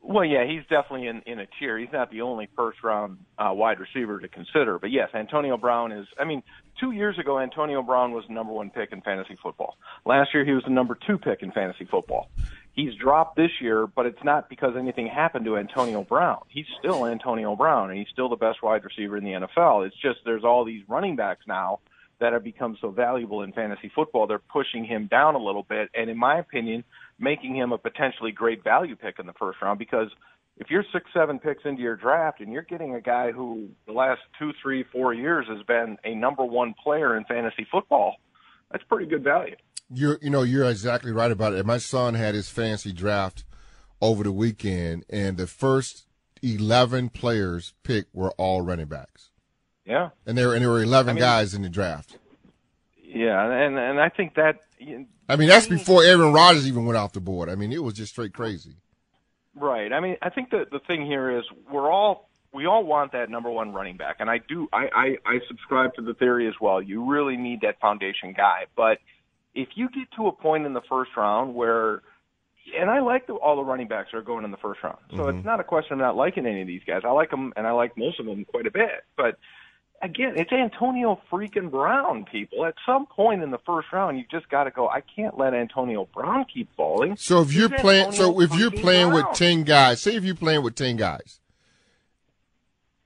[0.00, 1.76] Well, yeah, he's definitely in, in a tier.
[1.78, 4.78] He's not the only first round uh, wide receiver to consider.
[4.78, 6.42] But yes, Antonio Brown is, I mean,
[6.80, 9.76] two years ago, Antonio Brown was the number one pick in fantasy football.
[10.06, 12.30] Last year, he was the number two pick in fantasy football.
[12.78, 16.42] He's dropped this year, but it's not because anything happened to Antonio Brown.
[16.46, 19.84] He's still Antonio Brown, and he's still the best wide receiver in the NFL.
[19.84, 21.80] It's just there's all these running backs now
[22.20, 25.90] that have become so valuable in fantasy football, they're pushing him down a little bit,
[25.92, 26.84] and in my opinion,
[27.18, 30.08] making him a potentially great value pick in the first round because
[30.56, 33.92] if you're six, seven picks into your draft and you're getting a guy who the
[33.92, 38.18] last two, three, four years has been a number one player in fantasy football,
[38.70, 39.56] that's pretty good value.
[39.90, 41.64] You're, you know, you're exactly right about it.
[41.64, 43.44] My son had his fantasy draft
[44.00, 46.06] over the weekend, and the first
[46.42, 49.30] eleven players picked were all running backs.
[49.86, 52.18] Yeah, and there and there were eleven I mean, guys in the draft.
[53.02, 54.56] Yeah, and and I think that.
[55.28, 57.48] I mean, that's before Aaron Rodgers even went off the board.
[57.48, 58.76] I mean, it was just straight crazy.
[59.54, 59.92] Right.
[59.92, 63.28] I mean, I think the the thing here is we're all we all want that
[63.28, 64.68] number one running back, and I do.
[64.72, 66.80] I, I I subscribe to the theory as well.
[66.80, 68.98] You really need that foundation guy, but
[69.54, 72.02] if you get to a point in the first round where
[72.78, 74.98] and I like the, all the running backs that are going in the first round.
[75.10, 75.38] So mm-hmm.
[75.38, 77.02] it's not a question of not liking any of these guys.
[77.04, 79.04] I like them, and I like most of them quite a bit.
[79.16, 79.38] But
[80.02, 82.64] again, it's Antonio freaking Brown, people.
[82.64, 84.88] At some point in the first round, you just got to go.
[84.88, 87.16] I can't let Antonio Brown keep falling.
[87.16, 89.26] So if you're playing, so if you're playing Brown.
[89.28, 91.40] with ten guys, say if you're playing with ten guys,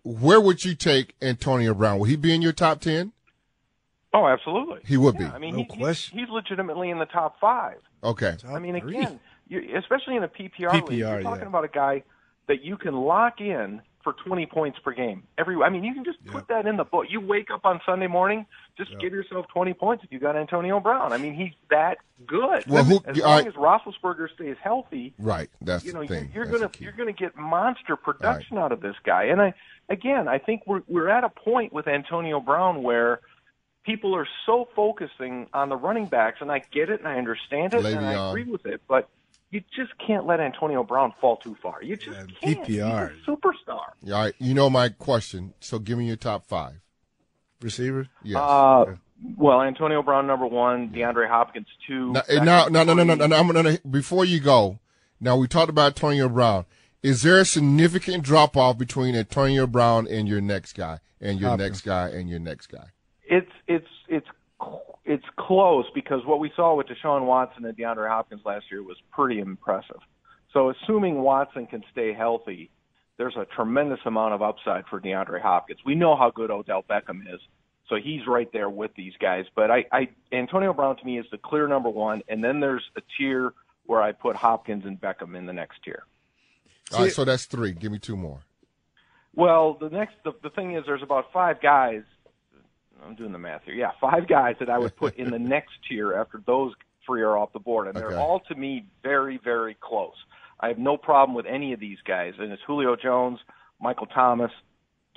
[0.03, 1.99] where would you take Antonio Brown?
[1.99, 3.13] Will he be in your top ten?
[4.15, 4.81] Oh, absolutely.
[4.87, 5.35] He would yeah, be.
[5.35, 6.19] I mean, no he, question.
[6.19, 7.79] He's, he's legitimately in the top five.
[8.05, 8.37] Okay.
[8.39, 9.19] Top I mean, again,
[9.77, 11.49] especially in a PPR, PPR league, you're talking yeah.
[11.49, 12.03] about a guy
[12.49, 15.23] that you can lock in for 20 points per game.
[15.39, 16.35] Every, I mean, you can just yep.
[16.35, 17.07] put that in the book.
[17.09, 18.47] You wake up on Sunday morning,
[18.77, 19.01] just yep.
[19.01, 21.13] give yourself 20 points if you got Antonio Brown.
[21.13, 22.65] I mean, he's that good.
[22.67, 25.49] Well, who, as long as Roethlisberger stays healthy, right?
[25.61, 26.31] That's you know, the thing.
[26.35, 28.65] You're gonna you're gonna get monster production right.
[28.65, 29.25] out of this guy.
[29.25, 29.55] And I,
[29.89, 33.21] again, I think we're we're at a point with Antonio Brown where
[33.85, 37.75] people are so focusing on the running backs, and I get it and I understand
[37.75, 37.97] it Le'Veon.
[37.97, 39.09] and I agree with it, but
[39.51, 41.83] you just can't let Antonio Brown fall too far.
[41.83, 42.67] You just yeah, can't.
[42.67, 43.13] PPR.
[43.13, 43.69] He's a superstar.
[43.69, 44.35] All right.
[44.39, 46.81] You know my question, so give me your top five.
[47.61, 48.09] Receiver?
[48.25, 48.39] Yes.
[48.41, 48.99] Uh, okay.
[49.37, 52.13] Well, Antonio Brown number one, DeAndre Hopkins two.
[52.13, 54.81] Now, no, no, no, no, no, no, I'm gonna before you go.
[55.21, 56.65] Now we talked about Antonio Brown.
[57.03, 61.51] Is there a significant drop off between Antonio Brown and your next guy, and your
[61.51, 61.69] Hopkins.
[61.69, 62.87] next guy, and your next guy?
[63.33, 64.27] It's it's it's
[65.07, 68.99] it's close because what we saw with Deshaun Watson and DeAndre Hopkins last year was
[69.11, 70.01] pretty impressive.
[70.53, 72.71] So assuming Watson can stay healthy,
[73.17, 75.81] there's a tremendous amount of upside for DeAndre Hopkins.
[75.85, 77.41] We know how good Odell Beckham is,
[77.89, 79.47] so he's right there with these guys.
[79.57, 82.85] But I, I Antonio Brown to me is the clear number one, and then there's
[82.99, 83.55] a tier
[83.87, 86.03] where I put Hopkins and Beckham in the next tier.
[86.93, 87.73] All right, so that's three.
[87.73, 88.41] Give me two more.
[89.35, 92.03] Well, the next the, the thing is there's about five guys
[93.05, 93.75] I'm doing the math here.
[93.75, 96.73] Yeah, five guys that I would put in the next tier after those
[97.05, 100.15] three are off the board, and they're all to me very, very close.
[100.61, 103.41] I have no problem with any of these guys, and it's Julio Jones,
[103.81, 104.53] Michael Thomas,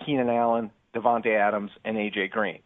[0.03, 2.59] Keenan Allen, Davante Adams, and AJ Green.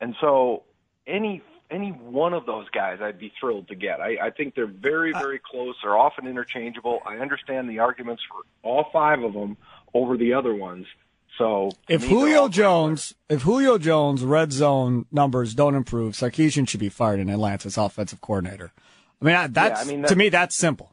[0.00, 0.62] And so
[1.06, 4.00] any any one of those guys I'd be thrilled to get.
[4.00, 5.76] I, I think they're very, very close.
[5.82, 7.00] They're often interchangeable.
[7.06, 9.56] I understand the arguments for all five of them
[9.94, 10.86] over the other ones.
[11.38, 16.88] So if Julio Jones, if Julio Jones red zone numbers don't improve, Sarkisian should be
[16.88, 18.72] fired in Atlanta's offensive coordinator.
[19.20, 20.92] I mean, that's yeah, I mean, to me that's simple.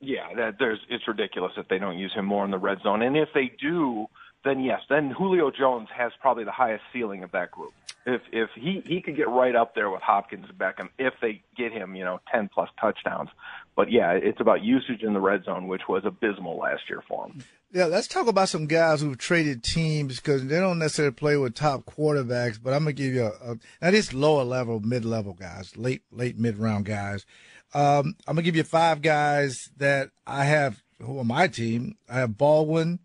[0.00, 3.02] Yeah, that there's it's ridiculous if they don't use him more in the red zone,
[3.02, 4.06] and if they do,
[4.44, 7.72] then yes, then Julio Jones has probably the highest ceiling of that group.
[8.06, 11.42] If if he he could get right up there with Hopkins and Beckham if they
[11.56, 13.28] get him, you know, ten plus touchdowns.
[13.74, 17.26] But yeah, it's about usage in the red zone, which was abysmal last year for
[17.26, 17.42] him.
[17.70, 21.54] Yeah, let's talk about some guys who've traded teams because they don't necessarily play with
[21.54, 22.58] top quarterbacks.
[22.62, 26.02] But I'm gonna give you a, a now this lower level, mid level guys, late
[26.10, 27.26] late mid round guys.
[27.74, 31.96] Um, I'm gonna give you five guys that I have who are my team.
[32.08, 33.00] I have Baldwin,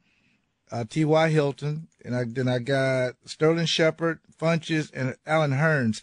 [0.72, 1.30] uh, T.Y.
[1.30, 6.02] Hilton, and I, then I got Sterling Shepard, Funchess, and Allen Hurns.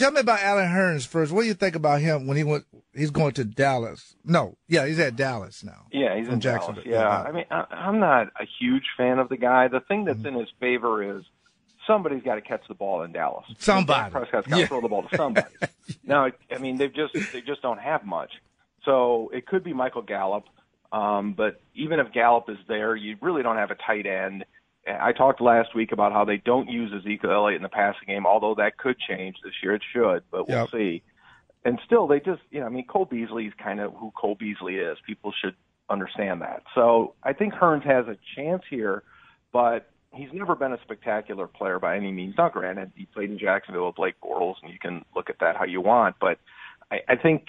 [0.00, 1.30] Tell me about Allen Hurns first.
[1.30, 2.64] What do you think about him when he went?
[2.94, 4.16] He's going to Dallas.
[4.24, 5.88] No, yeah, he's at Dallas now.
[5.92, 6.84] Yeah, he's in Jacksonville.
[6.86, 7.00] Yeah.
[7.00, 9.68] yeah, I mean, I, I'm not a huge fan of the guy.
[9.68, 10.28] The thing that's mm-hmm.
[10.28, 11.24] in his favor is
[11.86, 13.44] somebody's got to catch the ball in Dallas.
[13.58, 14.10] Somebody.
[14.10, 14.66] Prescott's got to yeah.
[14.68, 15.54] throw the ball to somebody.
[16.02, 18.32] now, I mean, they've just they just don't have much.
[18.86, 20.44] So it could be Michael Gallup,
[20.92, 24.46] um, but even if Gallup is there, you really don't have a tight end.
[24.86, 28.26] I talked last week about how they don't use Ezekiel Elliott in the passing game,
[28.26, 29.74] although that could change this year.
[29.74, 30.70] It should, but we'll yep.
[30.70, 31.02] see.
[31.64, 34.36] And still, they just, you know, I mean, Cole Beasley is kind of who Cole
[34.38, 34.96] Beasley is.
[35.06, 35.54] People should
[35.90, 36.62] understand that.
[36.74, 39.02] So I think Hurns has a chance here,
[39.52, 42.34] but he's never been a spectacular player by any means.
[42.38, 45.56] Now, granted, he played in Jacksonville with Blake Bortles, and you can look at that
[45.56, 46.38] how you want, but
[46.90, 47.48] I, I think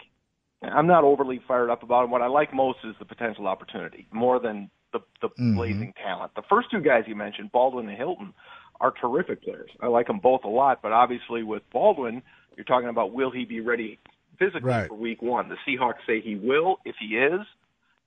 [0.62, 2.12] I'm not overly fired up about him.
[2.12, 5.56] What I like most is the potential opportunity more than the the mm-hmm.
[5.56, 6.34] blazing talent.
[6.36, 8.34] The first two guys you mentioned, Baldwin and Hilton,
[8.80, 9.69] are terrific players.
[9.80, 12.21] I like them both a lot, but obviously with Baldwin,
[12.58, 13.99] you're talking about will he be ready
[14.39, 14.88] physically right.
[14.88, 15.49] for week one?
[15.49, 16.77] The Seahawks say he will.
[16.86, 17.41] If he is,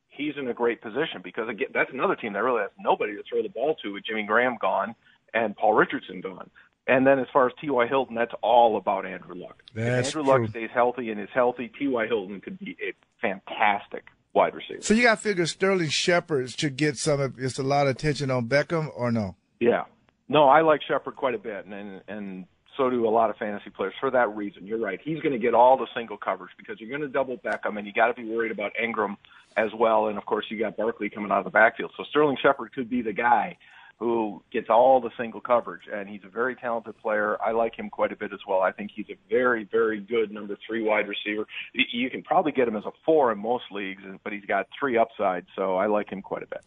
[0.08, 3.22] he's in a great position because again, that's another team that really has nobody to
[3.28, 4.94] throw the ball to with Jimmy Graham gone
[5.32, 6.50] and Paul Richardson gone.
[6.86, 7.86] And then as far as T.Y.
[7.86, 9.62] Hilton, that's all about Andrew Luck.
[9.74, 10.42] That's if Andrew true.
[10.42, 12.06] Luck stays healthy and is healthy, T.Y.
[12.06, 12.92] Hilton could be a
[13.22, 14.82] fantastic wide receiver.
[14.82, 18.30] So you got to figure Sterling Shepard should get some, just a lot of attention
[18.30, 19.36] on Beckham or no?
[19.60, 19.84] Yeah.
[20.28, 23.70] No, I like Shepard quite a bit, and and so do a lot of fantasy
[23.70, 24.66] players for that reason.
[24.66, 24.98] You're right.
[25.02, 27.86] He's going to get all the single coverage because you're going to double Beckham, and
[27.86, 29.16] you got to be worried about Engram
[29.56, 30.08] as well.
[30.08, 31.92] And of course, you got Barkley coming out of the backfield.
[31.96, 33.58] So Sterling Shepard could be the guy.
[33.98, 37.36] Who gets all the single coverage, and he's a very talented player.
[37.42, 38.60] I like him quite a bit as well.
[38.60, 41.46] I think he's a very, very good number three wide receiver.
[41.72, 44.98] You can probably get him as a four in most leagues, but he's got three
[44.98, 46.64] upside, so I like him quite a bit.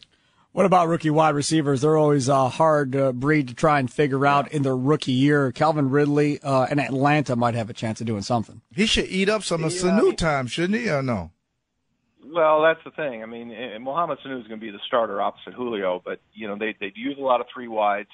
[0.52, 1.82] What about rookie wide receivers?
[1.82, 5.52] They're always a hard uh, breed to try and figure out in their rookie year.
[5.52, 8.62] Calvin Ridley uh, in Atlanta might have a chance of doing something.
[8.74, 11.30] He should eat up some of yeah, Sanu time, shouldn't he, or no?
[12.24, 13.22] Well, that's the thing.
[13.22, 16.56] I mean, Mohamed Sanu is going to be the starter opposite Julio, but you know
[16.58, 18.08] they they use a lot of three wides.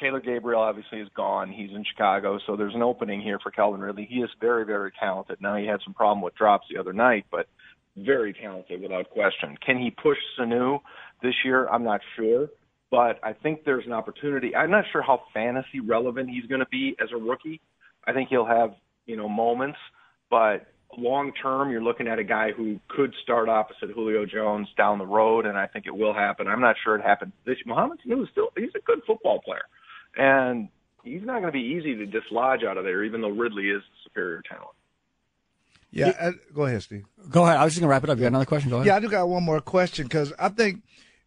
[0.00, 1.52] Taylor Gabriel obviously is gone.
[1.52, 4.08] He's in Chicago, so there's an opening here for Calvin Ridley.
[4.10, 5.38] He is very very talented.
[5.40, 7.46] Now he had some problem with drops the other night, but
[7.96, 9.56] very talented without question.
[9.64, 10.80] Can he push Sanu
[11.22, 11.68] this year?
[11.68, 12.48] I'm not sure,
[12.90, 14.54] but I think there's an opportunity.
[14.56, 17.60] I'm not sure how fantasy relevant he's going to be as a rookie.
[18.04, 18.70] I think he'll have
[19.06, 19.78] you know moments,
[20.28, 20.66] but
[20.98, 25.06] long term, you're looking at a guy who could start opposite Julio Jones down the
[25.06, 26.46] road, and I think it will happen.
[26.48, 27.58] I'm not sure it happens this.
[27.66, 29.64] Mohamed Sanu is still he's a good football player,
[30.16, 30.68] and
[31.02, 33.82] he's not going to be easy to dislodge out of there, even though Ridley is
[33.82, 34.76] the superior talent.
[35.90, 37.04] Yeah, uh, go ahead, Steve.
[37.30, 37.56] Go ahead.
[37.56, 38.18] I was just going to wrap it up.
[38.18, 38.68] You got another question?
[38.68, 38.86] Go ahead.
[38.86, 40.82] Yeah, I do got one more question because I think,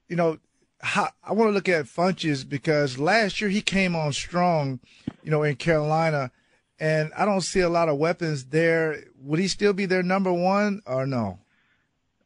[0.09, 0.39] you know,
[0.81, 4.81] how, I want to look at Funchess because last year he came on strong,
[5.23, 6.31] you know, in Carolina
[6.79, 9.03] and I don't see a lot of weapons there.
[9.23, 11.39] Would he still be their number one or no?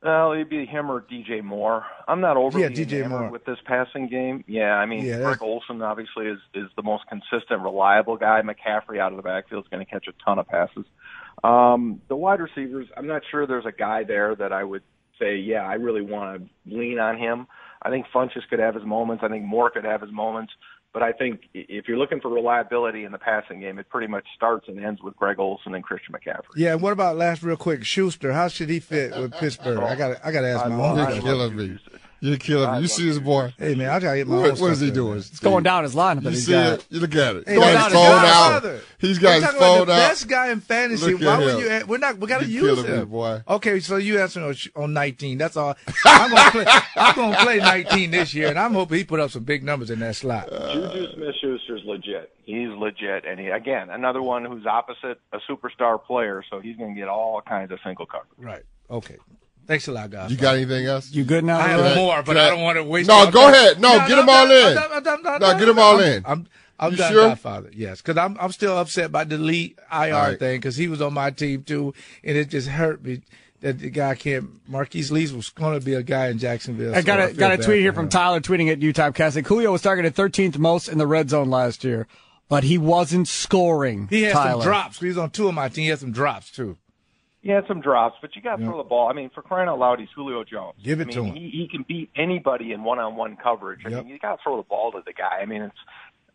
[0.03, 1.85] Well, it'd be him or DJ Moore.
[2.07, 3.29] I'm not overly yeah, DJ Moore.
[3.29, 4.43] with this passing game.
[4.47, 8.41] Yeah, I mean, yeah, Greg Olsen obviously is is the most consistent, reliable guy.
[8.41, 10.85] McCaffrey out of the backfield is going to catch a ton of passes.
[11.43, 14.83] Um, the wide receivers, I'm not sure there's a guy there that I would
[15.19, 17.47] say, yeah, I really want to lean on him.
[17.81, 19.23] I think Funchess could have his moments.
[19.23, 20.53] I think Moore could have his moments.
[20.93, 24.25] But I think if you're looking for reliability in the passing game, it pretty much
[24.35, 26.43] starts and ends with Greg Olsen and Christian McCaffrey.
[26.57, 28.33] Yeah, and what about last real quick, Schuster?
[28.33, 29.79] How should he fit with Pittsburgh?
[29.79, 30.97] I got I got to ask my own.
[30.97, 31.79] You're killing me.
[32.23, 32.81] You're killing me.
[32.81, 33.51] You see this boy?
[33.57, 34.37] Hey man, I gotta get my.
[34.37, 35.17] What, what is he doing?
[35.17, 36.23] It's going down his lineup.
[36.23, 36.73] You see got.
[36.73, 36.85] it?
[36.89, 37.47] You look at it.
[37.47, 38.81] Hey, got his phone out.
[38.99, 39.85] He's got his phone out.
[39.87, 41.15] The best guy in fantasy.
[41.15, 41.85] Why would you?
[41.87, 42.19] We're not.
[42.19, 42.99] We gotta You're use him.
[42.99, 43.41] Me, boy.
[43.47, 45.39] Okay, so you answer on, oh, on 19.
[45.39, 45.75] That's all.
[46.05, 46.65] I'm gonna play.
[46.95, 49.89] I'm gonna play 19 this year, and I'm hoping he put up some big numbers
[49.89, 50.47] in that slot.
[50.47, 52.31] Juju Smith-Schuster's legit.
[52.43, 56.93] He's legit, and he again another one who's opposite a superstar player, so he's gonna
[56.93, 58.37] get all kinds of single coverage.
[58.37, 58.63] Right.
[58.91, 59.17] Okay.
[59.67, 60.31] Thanks a lot, guys.
[60.31, 61.11] You got anything else?
[61.11, 61.59] You good now?
[61.59, 63.07] I have more, but I, I, don't want to waste.
[63.07, 63.79] No, go ahead.
[63.79, 64.75] No, no get them all in.
[65.39, 66.23] No, get them all in.
[66.25, 66.47] I'm,
[66.79, 67.27] I'm you done, sure?
[67.29, 67.69] Godfather.
[67.73, 70.39] Yes, because I'm I'm still upset by the elite IR right.
[70.39, 71.93] thing because he was on my team too,
[72.23, 73.21] and it just hurt me
[73.61, 74.67] that the guy can't.
[74.67, 76.95] Marquise Lee was going to be a guy in Jacksonville.
[76.95, 79.45] I got so a got a tweet here from Tyler tweeting at Utah Casting.
[79.45, 82.07] Julio was targeted 13th most in the red zone last year,
[82.49, 84.07] but he wasn't scoring.
[84.09, 84.63] He had Tyler.
[84.63, 84.99] some drops.
[84.99, 85.83] He was on two of my team.
[85.83, 86.77] He had some drops too.
[87.41, 89.09] He had some drops, but you got to throw the ball.
[89.09, 90.75] I mean, for crying out loud, he's Julio Jones.
[90.83, 91.35] Give it I mean, to him.
[91.35, 93.81] He, he can beat anybody in one-on-one coverage.
[93.83, 94.03] I yep.
[94.03, 95.39] mean, you got to throw the ball to the guy.
[95.41, 95.75] I mean, it's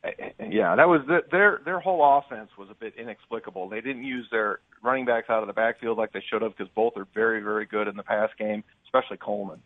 [0.02, 3.68] eh, yeah, that was the, their their whole offense was a bit inexplicable.
[3.68, 6.72] They didn't use their running backs out of the backfield like they should have because
[6.74, 9.62] both are very very good in the pass game, especially Coleman.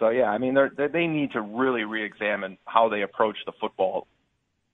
[0.00, 4.08] So yeah, I mean they they need to really re-examine how they approach the football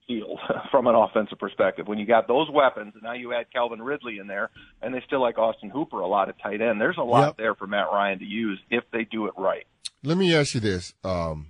[0.07, 0.39] field
[0.71, 1.87] from an offensive perspective.
[1.87, 4.49] When you got those weapons, and now you add Calvin Ridley in there,
[4.81, 6.81] and they still like Austin Hooper a lot at tight end.
[6.81, 7.37] There's a lot yep.
[7.37, 9.65] there for Matt Ryan to use if they do it right.
[10.03, 11.47] Let me ask you this, um,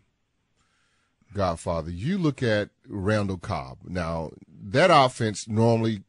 [1.33, 1.91] Godfather.
[1.91, 3.79] You look at Randall Cobb.
[3.85, 4.31] Now
[4.63, 6.03] that offense normally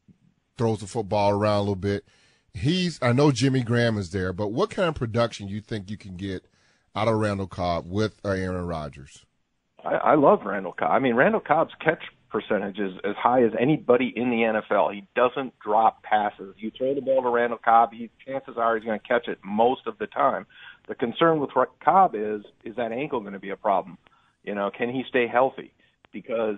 [0.57, 2.05] throws the football around a little bit.
[2.55, 5.97] He's I know Jimmy Graham is there, but what kind of production you think you
[5.97, 6.47] can get
[6.97, 9.25] out of Randall Cobb with Aaron Rodgers?
[9.85, 10.91] I, I love Randall Cobb.
[10.91, 14.95] I mean, Randall Cobb's catch percentage is as high as anybody in the NFL.
[14.95, 16.55] He doesn't drop passes.
[16.59, 19.39] You throw the ball to Randall Cobb, he, chances are he's going to catch it
[19.45, 20.47] most of the time.
[20.89, 21.51] The concern with
[21.85, 23.99] Cobb is is that ankle going to be a problem?
[24.45, 25.73] You know, can he stay healthy?
[26.13, 26.57] Because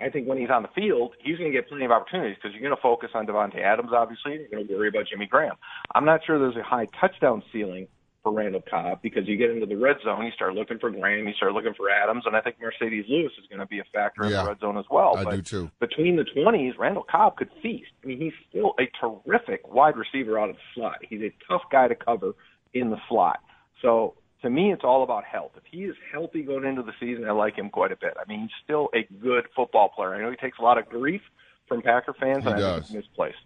[0.00, 2.52] I think when he's on the field, he's going to get plenty of opportunities because
[2.52, 4.32] you're going to focus on Davante Adams, obviously.
[4.32, 5.54] You're going to worry about Jimmy Graham.
[5.94, 7.86] I'm not sure there's a high touchdown ceiling
[8.22, 11.26] for Randall Cobb because you get into the red zone, you start looking for Graham,
[11.26, 13.84] you start looking for Adams, and I think Marcedes Lewis is going to be a
[13.92, 15.16] factor yeah, in the red zone as well.
[15.16, 15.70] I but do too.
[15.80, 17.90] Between the 20s, Randall Cobb could feast.
[18.02, 20.98] I mean, he's still a terrific wide receiver out of the slot.
[21.02, 22.34] He's a tough guy to cover
[22.74, 23.40] in the slot.
[23.80, 25.52] So to me, it's all about health.
[25.56, 28.14] If he is healthy going into the season, I like him quite a bit.
[28.20, 30.14] I mean, he's still a good football player.
[30.14, 31.22] I know he takes a lot of grief
[31.66, 32.64] from Packer fans, he and does.
[32.64, 33.38] I think it's misplaced.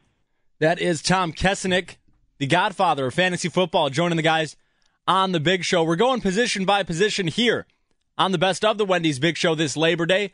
[0.58, 1.96] That is Tom Kessenich,
[2.38, 4.56] the godfather of fantasy football, joining the guys
[5.06, 5.84] on the Big Show.
[5.84, 7.66] We're going position by position here
[8.18, 10.32] on the best of the Wendy's Big Show this Labor Day.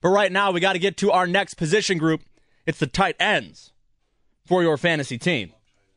[0.00, 2.22] But right now, we got to get to our next position group.
[2.66, 3.72] It's the tight ends
[4.46, 5.52] for your fantasy team.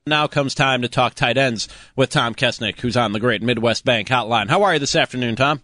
[0.05, 3.85] Now comes time to talk tight ends with Tom Kessenich, who's on the great Midwest
[3.85, 4.49] Bank hotline.
[4.49, 5.61] How are you this afternoon, Tom?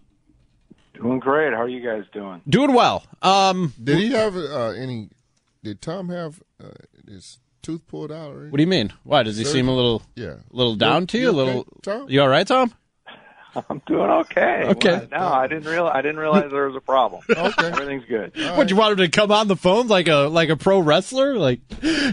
[0.94, 1.52] Doing great.
[1.52, 2.40] How are you guys doing?
[2.48, 3.04] Doing well.
[3.20, 5.10] Um, Did he have uh, any?
[5.62, 6.68] Did Tom have uh,
[7.06, 8.32] his tooth pulled out?
[8.32, 8.92] Or what do you mean?
[9.04, 9.50] Why does he Sir?
[9.52, 10.34] seem a little, Yeah.
[10.34, 11.30] a little down to you?
[11.30, 11.66] A You okay, little.
[11.82, 12.06] Tom?
[12.10, 12.72] You all right, Tom?
[13.68, 14.62] I'm doing okay.
[14.68, 14.90] Okay.
[14.90, 15.92] Well, no, I didn't realize.
[15.96, 17.22] I didn't realize there was a problem.
[17.30, 17.66] Okay.
[17.66, 18.32] Everything's good.
[18.56, 21.34] What you want him to come on the phone like a like a pro wrestler?
[21.34, 21.58] Like,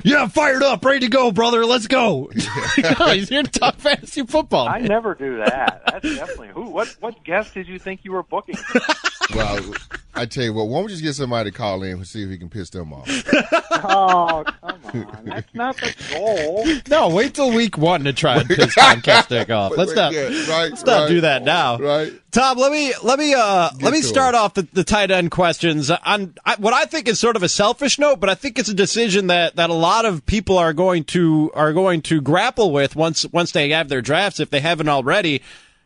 [0.03, 1.63] yeah, fired up, ready to go, brother.
[1.63, 2.31] Let's go.
[2.99, 4.67] no, he's here to talk fantasy football.
[4.67, 5.83] I never do that.
[5.85, 6.69] That's definitely who.
[6.71, 8.55] What what guest did you think you were booking?
[9.33, 9.73] Well,
[10.15, 10.67] I tell you what.
[10.67, 12.69] Why don't we just get somebody to call in and see if he can piss
[12.69, 13.07] them off?
[13.79, 14.43] Oh
[14.89, 16.65] come on, that's not the goal.
[16.89, 19.73] no, wait till week one to try and piss Tom Kessenich off.
[19.77, 20.13] Let's not.
[20.13, 21.77] Yeah, right, Let's not right, do that now.
[21.77, 22.11] Right.
[22.31, 24.37] Tom, let me let me uh let me start it.
[24.39, 27.49] off the, the tight end questions on I, what I think is sort of a
[27.49, 30.73] selfish note, but I think it's a decision that, that a lot of people are
[30.73, 34.61] going to are going to grapple with once once they have their drafts if they
[34.61, 35.41] haven't already.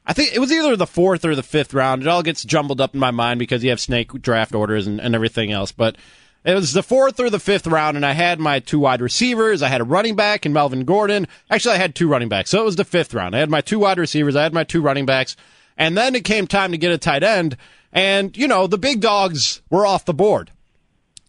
[0.06, 2.02] I think it was either the fourth or the fifth round.
[2.02, 5.00] It all gets jumbled up in my mind because you have snake draft orders and,
[5.00, 5.96] and everything else, but.
[6.44, 9.62] It was the fourth or the fifth round, and I had my two wide receivers.
[9.62, 11.28] I had a running back and Melvin Gordon.
[11.52, 13.36] Actually, I had two running backs, so it was the fifth round.
[13.36, 14.36] I had my two wide receivers.
[14.36, 15.36] I had my two running backs.
[15.78, 17.58] And then it came time to get a tight end.
[17.94, 20.50] And, you know, the big dogs were off the board.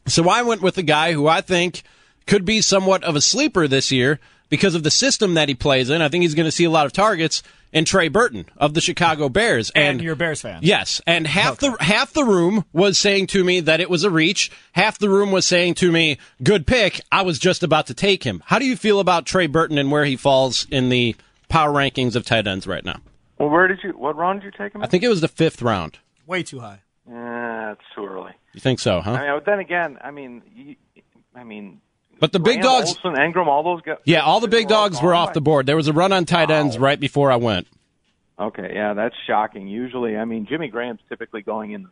[0.06, 1.82] So I went with a guy who I think
[2.26, 5.90] could be somewhat of a sleeper this year because of the system that he plays
[5.90, 6.02] in.
[6.02, 7.42] I think he's going to see a lot of targets
[7.72, 9.70] in Trey Burton of the Chicago Bears.
[9.74, 10.60] And, you're a Bears fan.
[10.62, 14.10] Yes, and half the half the room was saying to me that it was a
[14.10, 14.50] reach.
[14.72, 18.24] Half the room was saying to me, "Good pick." I was just about to take
[18.24, 18.42] him.
[18.46, 21.16] How do you feel about Trey Burton and where he falls in the
[21.48, 23.00] power rankings of tight ends right now?
[23.38, 23.90] Well, where did you?
[23.90, 24.82] What round did you take him?
[24.82, 25.98] I think it was the fifth round.
[26.26, 26.80] Way too high.
[27.10, 28.32] Eh, it's too early.
[28.52, 29.12] You think so, huh?
[29.12, 30.76] I mean, but then again, I mean, you,
[31.34, 31.80] I mean,
[32.22, 33.96] But the big Graham, dogs, Olsen, Engram, all those guys.
[34.04, 35.66] yeah, all the big dogs were off the board.
[35.66, 37.66] There was a run on tight ends right before I went.
[38.38, 39.66] Okay, yeah, that's shocking.
[39.66, 41.88] Usually, I mean, Jimmy Graham's typically going in the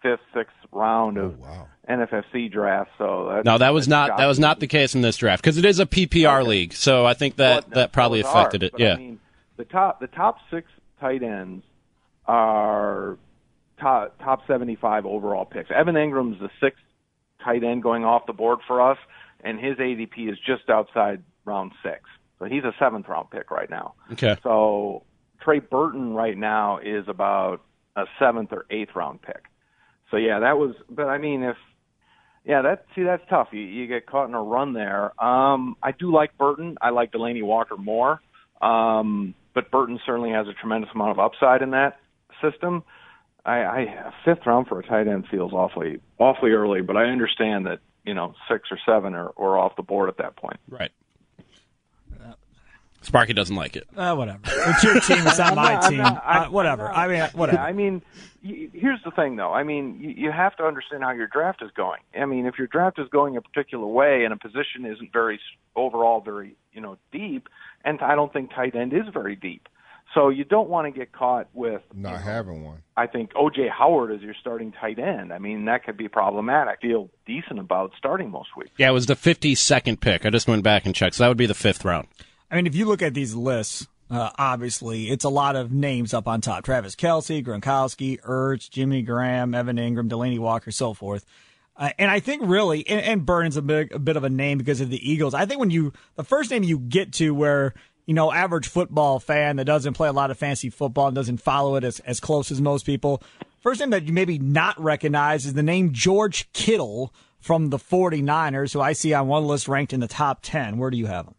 [0.00, 1.68] fifth, sixth round of oh, wow.
[1.86, 2.92] NFFC draft.
[2.96, 5.42] So that's, No, that was that's not that was not the case in this draft
[5.42, 6.48] because it is a PPR Okay.
[6.48, 6.72] league.
[6.72, 8.72] So I think that Well, that probably affected are, it.
[8.78, 8.94] Yeah.
[8.94, 9.20] I mean,
[9.58, 10.66] the top the top six
[10.98, 11.62] tight ends
[12.26, 13.18] are
[13.78, 15.70] top top seventy five overall picks.
[15.70, 16.80] Evan Engram's the sixth
[17.44, 18.96] tight end going off the board for us,
[19.44, 22.00] and his ADP is just outside round six.
[22.38, 23.94] So he's a seventh round pick right now.
[24.12, 24.36] okay.
[24.42, 25.04] So
[25.40, 27.62] Trey Burton right now is about
[27.96, 29.44] a seventh or eighth round pick.
[30.10, 30.74] So yeah, that was.
[30.90, 31.56] But I mean, if
[32.44, 33.48] yeah, that see that's tough.
[33.52, 35.12] You you get caught in a run there.
[35.22, 36.76] Um, I do like Burton.
[36.80, 38.20] I like Delanie Walker more.
[38.60, 42.00] Um, but Burton certainly has a tremendous amount of upside in that
[42.42, 42.82] system.
[43.44, 47.04] I, I a fifth round for a tight end feels awfully awfully early, but I
[47.04, 50.58] understand that you know six or seven are, are off the board at that point.
[50.68, 50.90] Right.
[53.02, 53.86] Sparky doesn't like it.
[53.94, 54.40] Uh, whatever.
[54.46, 55.26] It's your team.
[55.26, 55.98] It's not I'm my not- team.
[55.98, 56.88] not- I- uh, whatever.
[56.88, 57.58] I mean, whatever.
[57.58, 58.00] Yeah, I mean,
[58.42, 59.52] here's the thing, though.
[59.52, 62.00] I mean, you, you have to understand how your draft is going.
[62.18, 65.34] I mean, if your draft is going a particular way and a position isn't very
[65.34, 65.40] s-
[65.76, 67.48] overall very you know deep,
[67.84, 69.68] and I don't think tight end is very deep,
[70.14, 72.82] so you don't want to get caught with Not you know, having one.
[72.96, 75.32] I think OJ Howard is your starting tight end.
[75.32, 76.80] I mean, that could be problematic.
[76.80, 78.70] Feel decent about starting most weeks.
[78.78, 80.24] Yeah, it was the 52nd pick.
[80.24, 81.16] I just went back and checked.
[81.16, 82.06] So that would be the fifth round.
[82.50, 86.14] I mean, if you look at these lists, uh, obviously it's a lot of names
[86.14, 91.24] up on top: Travis Kelce, Gronkowski, Ertz, Jimmy Graham, Evan Engram, Delanie Walker, so forth.
[91.76, 94.58] Uh, and I think really, and, and Burton's a big, a bit of a name
[94.58, 95.34] because of the Eagles.
[95.34, 97.74] I think when you the first name you get to where
[98.06, 101.38] you know average football fan that doesn't play a lot of fancy football and doesn't
[101.38, 103.22] follow it as as close as most people,
[103.60, 108.72] first name that you maybe not recognize is the name George Kittle from the 49ers,
[108.72, 110.78] who I see on one list ranked in the top 10.
[110.78, 111.34] Where do you have him?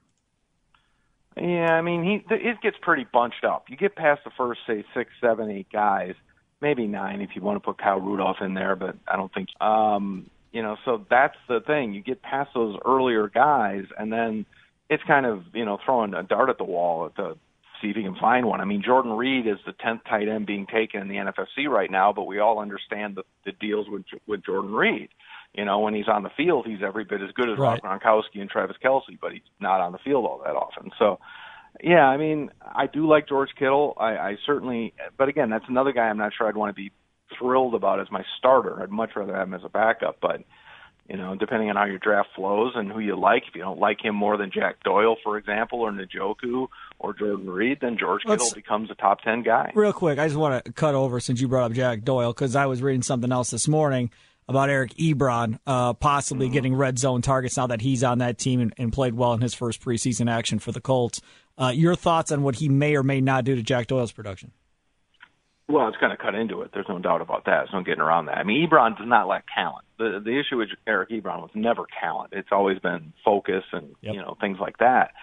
[1.36, 3.66] Yeah, I mean, he it gets pretty bunched up.
[3.70, 6.14] You get past the first, say, six, seven, eight guys,
[6.62, 9.50] maybe nine if you want to put Kyle Rudolph in there, but I don't think.
[9.60, 11.94] Um, you know, so that's the thing.
[11.94, 14.46] You get past those earlier guys, and then
[14.90, 17.38] it's kind of you know throwing a dart at the wall to
[17.82, 18.62] see if you can find one.
[18.62, 21.92] I mean, Jordan Reed is the tenth tight end being taken in the NFFC right
[21.92, 25.10] now, but we all understand the, the deals with with Jordan Reed.
[25.54, 27.82] You know, when he's on the field, he's every bit as good as Right.
[27.82, 30.92] Rob Gronkowski and Travis Kelce, but he's not on the field all that often.
[31.00, 31.20] So,
[31.82, 33.94] yeah, I mean, I do like George Kittle.
[33.98, 36.92] I, I certainly, but again, that's another guy I'm not sure I'd want to be
[37.40, 38.82] thrilled about as my starter.
[38.82, 40.44] I'd much rather have him as a backup, but
[41.10, 43.80] you know, depending on how your draft flows and who you like, if you don't
[43.80, 46.68] like him more than Jack Doyle, for example, or Njoku
[47.00, 49.72] or Jordan Reed, then George Let's- Kittle becomes a top ten guy.
[49.76, 52.56] Real quick, I just want to cut over since you brought up Jack Doyle because
[52.56, 54.10] I was reading something else this morning
[54.48, 58.60] about Eric Ebron uh, possibly getting red zone targets now that he's on that team
[58.60, 61.20] and, and played well in his first preseason action for the Colts.
[61.58, 64.52] Uh, your thoughts on what he may or may not do to Jack Doyle's production?
[65.68, 66.72] Well, it's going to cut into it.
[66.74, 67.62] There's no doubt about that.
[67.62, 68.38] There's no getting around that.
[68.38, 69.84] I mean, Ebron does not lack talent.
[69.98, 72.34] The the issue with Eric Ebron was never talent.
[72.34, 74.14] It's always been focus and Yep.
[74.14, 75.14] you know things like that.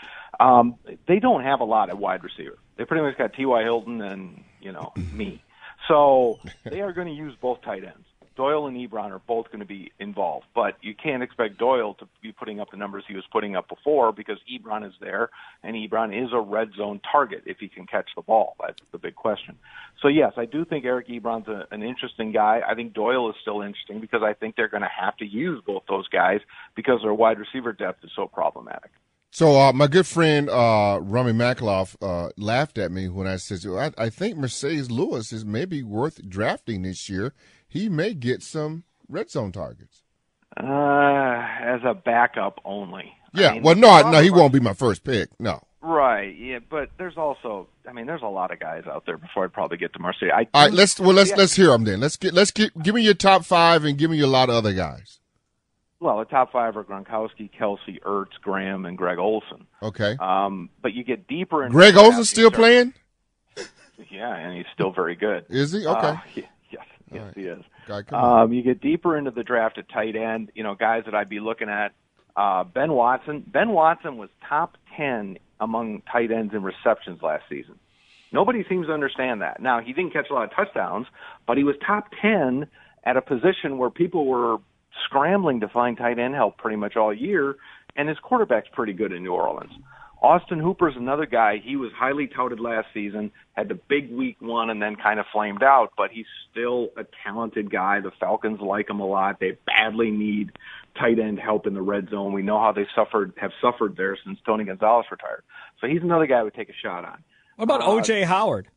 [0.40, 0.76] Um,
[1.07, 2.59] they don't have a lot at wide receiver.
[2.76, 3.62] They pretty much got T.Y.
[3.62, 5.43] Hilton and you know me.
[5.88, 8.07] So they are going to use both tight ends.
[8.37, 12.09] Doyle and Ebron are both going to be involved, but you can't expect Doyle to
[12.22, 15.30] be putting up the numbers he was putting up before because Ebron is there,
[15.62, 18.57] and Ebron is a red zone target if he can catch the ball.
[18.61, 19.57] That's the big question.
[20.01, 22.61] So yes, I do think Eric Ebron's a, an interesting guy.
[22.66, 25.62] I think Doyle is still interesting because I think they're going to have to use
[25.66, 26.41] both those guys
[26.74, 28.91] because their wide receiver depth is so problematic.
[29.35, 33.66] So uh, my good friend uh, Rami Makloff uh, laughed at me when I said,
[33.66, 37.33] I, "I think Marcedes Lewis is maybe worth drafting this year.
[37.73, 40.03] He may get some red zone targets."
[40.57, 40.62] Uh,
[41.62, 43.12] as a backup only.
[43.35, 43.53] I Yeah.
[43.55, 45.31] mean, well, no, no, he won't be my first pick.
[45.41, 45.62] No.
[45.81, 46.37] Right.
[46.37, 49.53] Yeah, but there's also, I mean, there's a lot of guys out there before I'd
[49.53, 50.31] probably get to Marcedes.
[50.33, 51.37] I All right, let's well let's yeah.
[51.37, 52.01] let's hear them then.
[52.01, 54.55] Let's get let's get give me your top five and give me a lot of
[54.55, 55.18] other guys.
[55.99, 59.66] Well, the top five are Gronkowski, Kelce, Ertz, Graham, and Greg Olsen.
[59.83, 60.16] Okay.
[60.20, 62.93] Um, but you get deeper into Greg Olsen still playing?
[64.11, 65.47] Yeah, and he's still very good.
[65.49, 65.87] Is he?
[65.87, 66.09] Okay.
[66.09, 66.43] Uh, yeah,
[67.15, 67.37] yes, right.
[67.37, 67.63] he is.
[67.87, 68.03] Guy.
[68.13, 70.51] Um, you get deeper into the draft at tight end.
[70.55, 71.93] You know, guys that I'd be looking at.
[72.37, 73.45] Uh, ben Watson.
[73.47, 77.79] Ben Watson was top ten among tight ends in receptions last season.
[78.33, 79.61] Nobody seems to understand that.
[79.61, 81.07] Now he didn't catch a lot of touchdowns,
[81.47, 82.67] but he was top ten
[83.05, 84.59] at a position where people were
[85.05, 87.57] scrambling to find tight end help pretty much all year,
[87.97, 89.73] and his quarterback's pretty good in New Orleans.
[90.23, 91.57] Austin Hooper's another guy.
[91.62, 95.27] He was highly touted last season, had the big week one, and then kind of
[95.33, 95.93] flamed out.
[95.97, 98.01] But he's still a talented guy.
[98.01, 99.41] The Falcons like him a lot.
[99.41, 100.53] They badly need
[100.99, 102.33] tight end help in the red zone.
[102.33, 105.43] We know how they suffered, have suffered there since Tony Gonzalez retired.
[105.81, 107.25] So he's another guy I would take a shot on.
[107.57, 108.68] What about Uh, OJ Howard?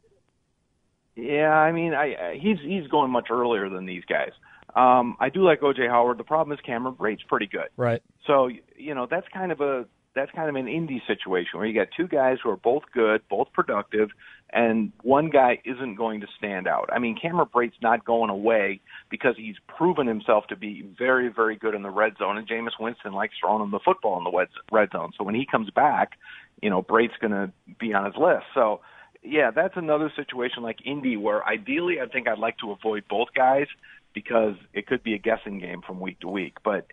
[1.15, 4.31] Yeah, I mean, I, I he's he's going much earlier than these guys.
[4.75, 6.17] Um, I do like OJ Howard.
[6.17, 7.69] The problem is Cameron Brate's pretty good.
[7.77, 8.01] Right.
[8.27, 9.85] So you know that's kind of a
[10.15, 13.21] that's kind of an Indy situation where you got two guys who are both good,
[13.29, 14.09] both productive,
[14.51, 16.89] and one guy isn't going to stand out.
[16.91, 21.57] I mean, Cameron Brate's not going away because he's proven himself to be very, very
[21.57, 24.47] good in the red zone, and Jameis Winston likes throwing him the football in the
[24.71, 25.11] red zone.
[25.17, 26.11] So when he comes back,
[26.61, 28.45] you know, Brate's going to be on his list.
[28.53, 28.79] So
[29.23, 33.29] yeah, that's another situation like Indy where ideally I think I'd like to avoid both
[33.35, 33.67] guys
[34.13, 36.57] because it could be a guessing game from week to week.
[36.63, 36.87] But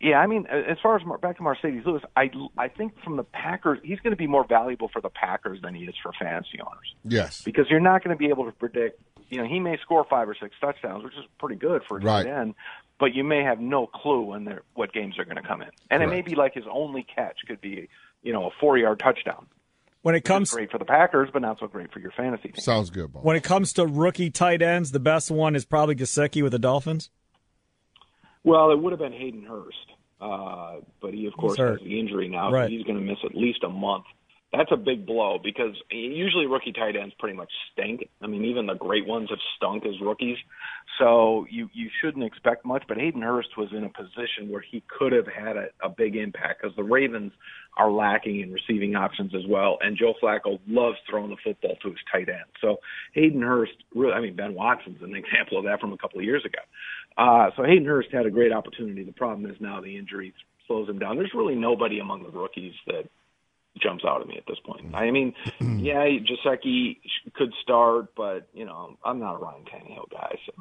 [0.00, 3.16] yeah, I mean, as far as Mar- back to Marcedes Lewis, I I think from
[3.16, 6.12] the Packers, he's going to be more valuable for the Packers than he is for
[6.18, 7.42] fantasy owners yes.
[7.42, 9.00] because you're not going to be able to predict.
[9.30, 12.00] You know, he may score five or six touchdowns, which is pretty good for a
[12.00, 12.24] Right.
[12.24, 12.54] tight end,
[13.00, 15.70] but you may have no clue when they're what games they're going to come in,
[15.90, 17.88] and it may be like his only catch could be
[18.22, 19.46] you know a four yard touchdown.
[20.02, 22.50] When it It's comes great for the Packers, but not so great for your fantasy
[22.50, 22.60] team.
[22.62, 23.24] Sounds good, Bob.
[23.24, 26.60] when it comes to rookie tight ends, the best one is probably Gesicki with the
[26.60, 27.10] Dolphins.
[28.46, 29.76] Well, it would have been Hayden Hurst,
[30.20, 32.66] uh, but he, of course, has the injury now, Right.
[32.66, 34.04] so he's going to miss at least a month.
[34.52, 38.08] That's a big blow because usually rookie tight ends pretty much stink.
[38.22, 40.38] I mean, even the great ones have stunk as rookies,
[40.98, 42.84] so you you shouldn't expect much.
[42.86, 46.14] But Hayden Hurst was in a position where he could have had a, a big
[46.14, 47.32] impact because the Ravens
[47.76, 51.88] are lacking in receiving options as well, and Joe Flacco loves throwing the football to
[51.90, 52.46] his tight end.
[52.62, 52.76] So
[53.12, 56.24] Hayden Hurst, really, I mean, Ben Watson's an example of that from a couple of
[56.24, 56.60] years ago.
[57.16, 59.02] Uh, so Hayden Hurst had a great opportunity.
[59.02, 60.34] The problem is now the injury
[60.66, 61.16] slows him down.
[61.16, 63.08] There's really nobody among the rookies that
[63.80, 64.94] jumps out at me at this point.
[64.94, 66.98] I mean, yeah, Gesicki
[67.34, 70.38] could start, but you know, I'm not a Ryan Tannehill guy.
[70.46, 70.52] So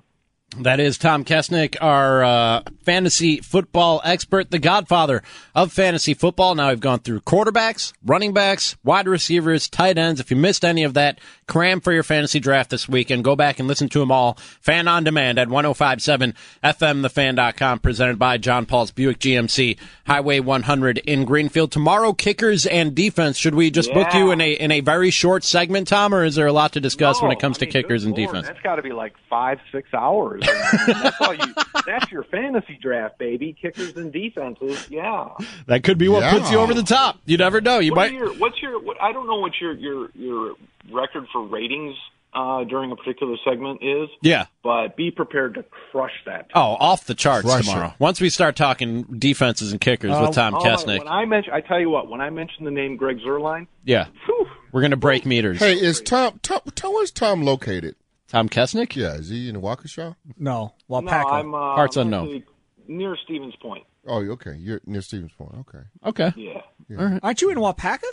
[0.61, 5.21] That is Tom Kessenich, our uh, fantasy football expert, the godfather
[5.53, 6.55] of fantasy football.
[6.55, 10.21] Now we've gone through quarterbacks, running backs, wide receivers, tight ends.
[10.21, 13.35] If you missed any of that, cram for your fantasy draft this week and go
[13.35, 14.37] back and listen to them all.
[14.61, 16.33] Fan on demand at 1057
[16.63, 19.77] FMTheFan.com, presented by John Paul's Buick GMC,
[20.07, 21.73] Highway 100 in Greenfield.
[21.73, 23.37] Tomorrow, kickers and defense.
[23.37, 26.35] Should we just book you in a in a very short segment, Tom, or is
[26.35, 28.47] there a lot to discuss when it comes I to kickers and Lord, defense?
[28.47, 30.44] That's got to be like five, six hours.
[30.47, 31.53] I mean, that's all you.
[31.85, 33.55] That's your fantasy draft, baby.
[33.59, 34.89] Kickers and defenses.
[34.89, 35.29] Yeah.
[35.67, 36.31] That could be what Yeah.
[36.31, 37.19] puts you over the top.
[37.25, 37.79] You never know.
[37.79, 38.13] You What might.
[38.13, 38.79] your, what's your?
[38.81, 40.55] What, I don't know what your your your
[40.91, 41.95] record for ratings
[42.33, 44.47] uh, during a particular segment is, Yeah.
[44.61, 46.47] but be prepared to crush that.
[46.53, 47.87] Oh, off the charts Crush tomorrow.
[47.87, 47.93] it.
[47.97, 50.99] Once we start talking defenses and kickers Uh, with Tom Oh, Kessenich.
[50.99, 52.09] When I mention, I tell you what.
[52.09, 54.07] When I mention the name Greg Zuerlein, yeah.
[54.25, 55.59] whew, We're going to break meters.
[55.59, 57.95] Hey, is Tom, Tom, Tom where's Tom located?
[58.27, 58.95] Tom Kessenich?
[58.95, 60.15] Yeah, is he in Waukesha?
[60.37, 61.31] No, no, Waupaca.
[61.31, 62.43] I'm uh, Parts I'm unknown.
[62.87, 63.83] near Stevens Point.
[64.07, 64.55] Oh, okay.
[64.57, 65.53] You're near Stevens Point.
[65.61, 65.83] Okay.
[66.05, 66.61] Okay.
[66.89, 67.19] Yeah.
[67.23, 68.03] Aren't you in Waupaca?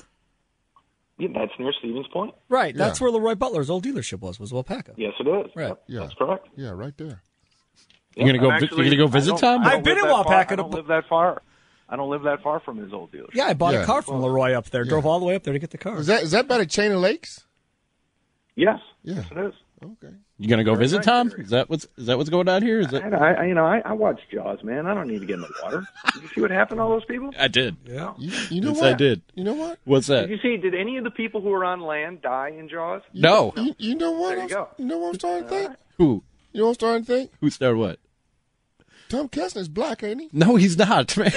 [1.18, 2.34] Yeah, that's near Stevens Point.
[2.48, 2.74] Right.
[2.74, 3.08] That's Yeah.
[3.10, 4.40] where LeRoy Butler's old dealership was.
[4.40, 4.94] Was Waupaca.
[4.96, 5.50] Yes, it is.
[5.54, 5.68] Right.
[5.68, 6.00] Yep, Yeah.
[6.00, 6.48] That's correct.
[6.56, 7.22] Yeah, right there.
[8.16, 9.62] You gonna go I'm vi- you gonna go visit Tom?
[9.62, 11.42] I don't I've been in that Waupaca I don't live that far.
[11.88, 13.34] I don't live that far from his old dealership.
[13.34, 13.82] Yeah, I bought Yeah.
[13.82, 14.84] a car from LeRoy up there.
[14.84, 15.98] Drove all the way up there to get the car.
[15.98, 17.44] Is that is that by the chain of lakes?
[18.56, 18.78] Yes.
[19.02, 19.16] Yeah.
[19.16, 19.54] Yes, it is.
[19.84, 20.14] Okay.
[20.38, 21.30] You gonna go visit nice Tom?
[21.32, 21.44] area.
[21.44, 22.80] Is that what's is that what's going on here?
[22.80, 24.86] Is that I, I, you know, I, I watch Jaws, man.
[24.86, 25.84] I don't need to get in the water.
[26.14, 27.30] Did you see what happened to all those people?
[27.38, 27.76] I did.
[27.84, 28.14] yeah.
[28.18, 28.92] You, you know Yes, what?
[28.92, 29.22] I did.
[29.34, 29.78] You know what?
[29.84, 30.28] What's that?
[30.28, 30.56] Did you see?
[30.56, 33.02] Did any of the people who were on land die in Jaws?
[33.12, 33.52] No.
[33.56, 34.36] You, you know what?
[34.36, 34.68] There you I'm- go.
[34.78, 35.70] You know what I'm starting to think?
[35.70, 36.22] Uh, who?
[36.52, 37.30] You know what I'm starting to think?
[37.40, 37.98] Who started what?
[39.08, 40.28] Tom Kessler's black, ain't he?
[40.32, 41.30] No, he's not, man.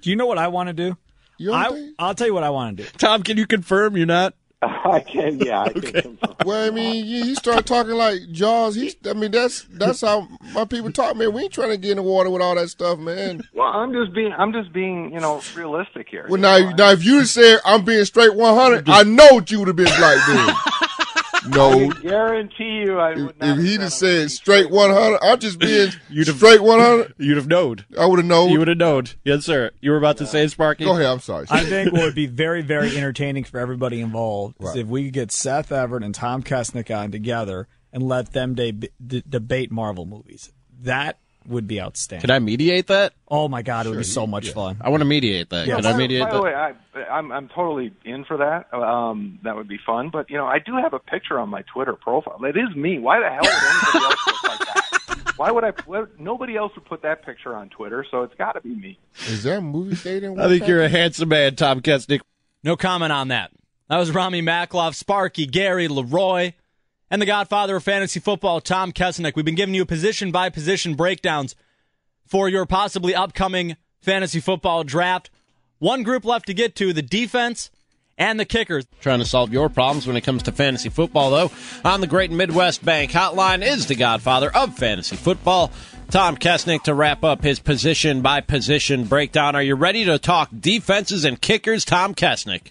[0.00, 0.96] Do you know what I want to do?
[1.38, 2.88] You know what I, I'll tell you what I want to do.
[2.98, 4.34] Tom, can you confirm you're not?
[4.84, 5.38] I can.
[5.40, 6.18] Yeah, I can.
[6.44, 8.74] Well, I mean, you, you start talking like Jaws.
[8.74, 11.32] He's, I mean, that's that's how my people talk, man.
[11.32, 13.42] We ain't trying to get in the water with all that stuff, man.
[13.54, 14.32] Well, I'm just being.
[14.36, 15.12] I'm just being.
[15.12, 16.26] You know, realistic here.
[16.28, 19.50] Well, You now, know, now, if you said I'm being straight 100, I know what
[19.50, 20.54] you would have been like then.
[21.44, 23.58] I No, can guarantee you, I if, would not.
[23.58, 27.14] if he said just said straight 100, I'm just being You'd have- straight 100.
[27.18, 27.84] You'd have known.
[27.98, 28.50] I would have known.
[28.50, 29.04] You would have known.
[29.24, 29.70] Yes, sir.
[29.80, 30.84] You were about to say, Sparky.
[30.84, 31.06] Go ahead.
[31.06, 31.46] I'm sorry.
[31.50, 35.12] I think what would be very, very entertaining for everybody involved is if we could
[35.12, 40.06] get Seth Everett and Tom Kessenich on together and let them de- d- debate Marvel
[40.06, 40.52] movies.
[40.82, 42.22] That would be outstanding.
[42.22, 43.12] Can I mediate that?
[43.28, 44.76] oh my God, it would be so much fun.
[44.80, 45.66] I want to mediate that.
[45.66, 46.36] Yeah, Can I mediate by that?
[46.36, 46.72] the way, I,
[47.10, 48.72] I'm I'm totally in for that.
[48.72, 50.10] Um, that would be fun.
[50.10, 52.38] But you know, I do have a picture on my Twitter profile.
[52.44, 52.98] It is me.
[52.98, 55.32] Why the hell would anybody else look like that?
[55.36, 55.72] Why would I?
[55.86, 58.98] why- Nobody else would put that picture on Twitter, so it's got to be me.
[59.26, 60.68] Is there a movie theater I think Wapak?
[60.68, 62.20] you're a handsome man, Tom Kessenich.
[62.62, 63.50] No comment on that.
[63.88, 66.54] That was Rami Makloff, Sparky, Gary, LeRoy,
[67.10, 69.36] and the godfather of fantasy football, Tom Kessenich.
[69.36, 71.54] We've been giving you position by position breakdowns
[72.26, 75.30] for your possibly upcoming fantasy football draft.
[75.78, 77.70] One group left to get to the defense
[78.16, 78.86] and the kickers.
[79.00, 81.50] Trying to solve your problems when it comes to fantasy football, though.
[81.84, 85.72] On the Great Midwest Bank Hotline is the godfather of fantasy football,
[86.10, 89.54] Tom Kessenich, to wrap up his position by position breakdown.
[89.56, 92.70] Are you ready to talk defenses and kickers, Tom Kessenich?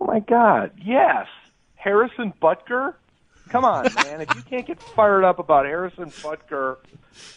[0.00, 0.72] Oh my God!
[0.82, 1.26] Yes,
[1.74, 2.94] Harrison Butker.
[3.52, 4.22] Come on, man!
[4.22, 6.78] if you can't get fired up about Harrison Butker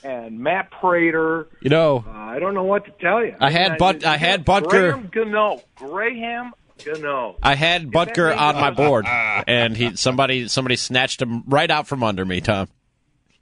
[0.03, 3.36] and Matt Prater, You know, uh, I don't know what to tell you.
[3.39, 5.61] I had But- I had Butker- Graham Gano.
[5.76, 6.53] Graham
[6.84, 7.36] Gano.
[7.43, 9.05] I had Butker on my board,
[9.47, 12.70] and he somebody somebody snatched him right out from under me, Tom.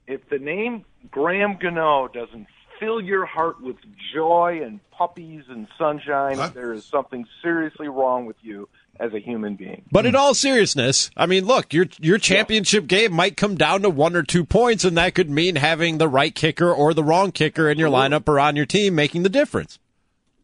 [0.08, 2.46] if the name Graham Gano doesn't
[2.80, 3.76] fill your heart with
[4.12, 8.68] joy and puppies and sunshine, there is something seriously wrong with you
[9.00, 9.82] as a human being.
[9.90, 13.90] But in all seriousness, I mean, look, your your championship game might come down to
[13.90, 17.32] one or two points, and that could mean having the right kicker or the wrong
[17.32, 19.78] kicker in your lineup or on your team, making the difference.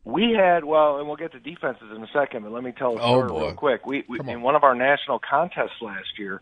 [0.04, 2.92] We had well, and we'll get to defenses in a second, but let me tell
[2.96, 3.40] a Oh, story boy.
[3.46, 3.86] real quick.
[3.86, 6.40] We, we in one of our national contests last year,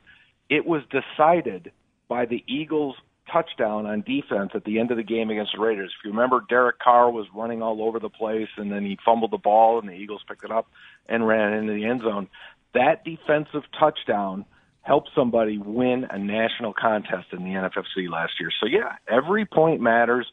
[0.48, 1.72] it was decided
[2.09, 2.94] by the Eagles
[3.33, 5.93] touchdown on defense at the end of the game against the Raiders.
[5.99, 9.31] If you remember, Derek Carr was running all over the place, and then he fumbled
[9.31, 10.68] the ball, and the Eagles picked it up
[11.09, 12.29] and ran into the end zone.
[12.74, 14.45] That defensive touchdown
[14.83, 18.51] helped somebody win a national contest in the NFFC last year.
[18.61, 20.26] So yeah, every point matters.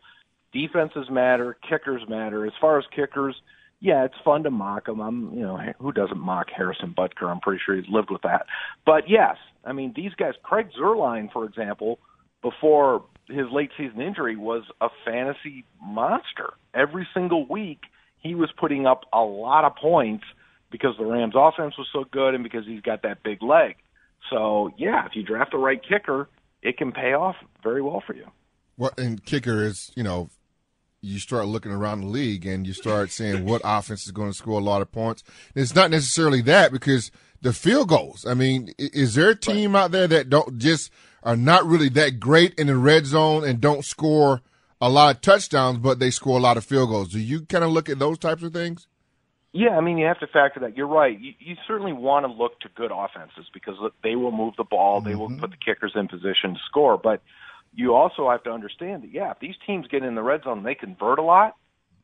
[0.53, 2.45] Defenses matter, kickers matter.
[2.45, 3.35] As far as kickers,
[3.81, 5.01] yeah, it's fun to mock them.
[5.01, 7.29] I'm, you know, who doesn't mock Harrison Butker?
[7.29, 8.45] I'm pretty sure he's lived with that.
[8.85, 9.35] But yes,
[9.65, 10.33] I mean these guys.
[10.41, 11.99] Craig Zuerlein, for example,
[12.45, 16.53] before his late season injury, was a fantasy monster.
[16.75, 17.79] Every single week,
[18.19, 20.23] he was putting up a lot of points
[20.69, 23.77] because the Rams' offense was so good and because he's got that big leg.
[24.29, 26.29] So yeah, if you draft the right kicker,
[26.61, 28.27] it can pay off very well for you.
[28.75, 30.29] What and kicker is, you know,
[31.01, 34.37] you start looking around the league and you start saying what offense is going to
[34.37, 35.23] score a lot of points.
[35.55, 37.09] It's not necessarily that because
[37.41, 38.25] the field goals.
[38.25, 40.91] I mean, is there a team out there that don't just
[41.23, 44.41] are not really that great in the red zone and don't score
[44.81, 47.09] a lot of touchdowns, but they score a lot of field goals?
[47.09, 48.87] Do you kind of look at those types of things?
[49.51, 50.75] Yeah, I mean, you have to factor that.
[50.75, 51.17] You're right.
[51.17, 54.99] You, you certainly want to look to good offenses because they will move the ball,
[54.99, 55.39] they will mm-hmm.
[55.39, 56.97] put the kickers in position to score.
[56.97, 57.21] But
[57.73, 60.57] you also have to understand that, yeah, if these teams get in the red zone
[60.57, 61.55] and they convert a lot,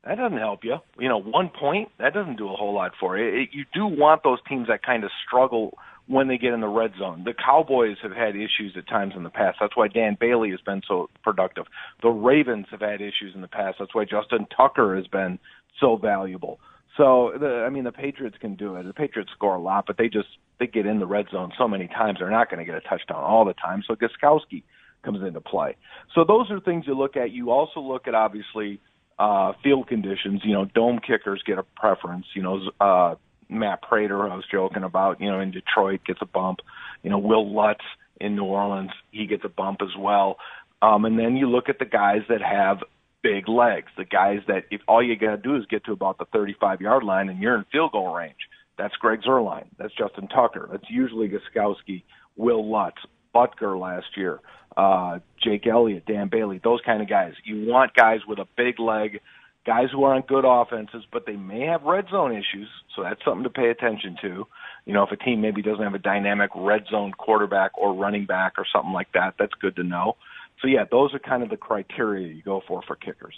[0.05, 0.77] that doesn't help you.
[0.99, 3.43] You know, one point, that doesn't do a whole lot for you.
[3.43, 5.77] It, you do want those teams that kind of struggle
[6.07, 7.23] when they get in the red zone.
[7.23, 9.57] The Cowboys have had issues at times in the past.
[9.61, 11.65] That's why Dan Bailey has been so productive.
[12.01, 13.77] The Ravens have had issues in the past.
[13.79, 15.39] That's why Justin Tucker has been
[15.79, 16.59] so valuable.
[16.97, 18.83] So the, I mean, the Patriots can do it.
[18.83, 20.27] The Patriots score a lot, but they just
[20.59, 22.81] they get in the red zone so many times they're not going to get a
[22.81, 23.83] touchdown all the time.
[23.87, 24.63] So Gostkowski
[25.03, 25.77] comes into play.
[26.13, 27.31] So those are things you look at.
[27.31, 28.81] You also look at obviously
[29.19, 30.41] uh, field conditions.
[30.43, 32.25] You know, dome kickers get a preference.
[32.33, 33.15] You know, uh,
[33.49, 36.59] Matt Prater, I was joking about, you know, in Detroit gets a bump.
[37.03, 37.83] You know, Wil Lutz
[38.19, 40.37] in New Orleans, he gets a bump as well.
[40.81, 42.79] Um, and then you look at the guys that have
[43.21, 46.17] big legs, the guys that if all you got to do is get to about
[46.17, 48.47] the 35 yard line and you're in field goal range.
[48.77, 49.65] That's Greg Zuerlein.
[49.77, 50.67] That's Justin Tucker.
[50.71, 52.03] That's usually Gostkowski,
[52.35, 52.97] Will Lutz,
[53.33, 54.39] Butker last year,
[54.77, 57.33] uh, Jake Elliott, Dan Bailey, those kind of guys.
[57.43, 59.21] You want guys with a big leg,
[59.65, 63.23] guys who are on good offenses, but they may have red zone issues, so that's
[63.23, 64.47] something to pay attention to.
[64.85, 68.25] You know, if a team maybe doesn't have a dynamic red zone quarterback or running
[68.25, 70.15] back or something like that, that's good to know.
[70.61, 73.35] So yeah, those are kind of the criteria you go for for kickers.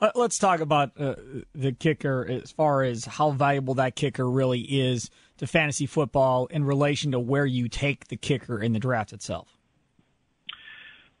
[0.00, 1.14] Uh, let's talk about uh,
[1.54, 6.64] the kicker as far as how valuable that kicker really is to fantasy football in
[6.64, 9.56] relation to where you take the kicker in the draft itself.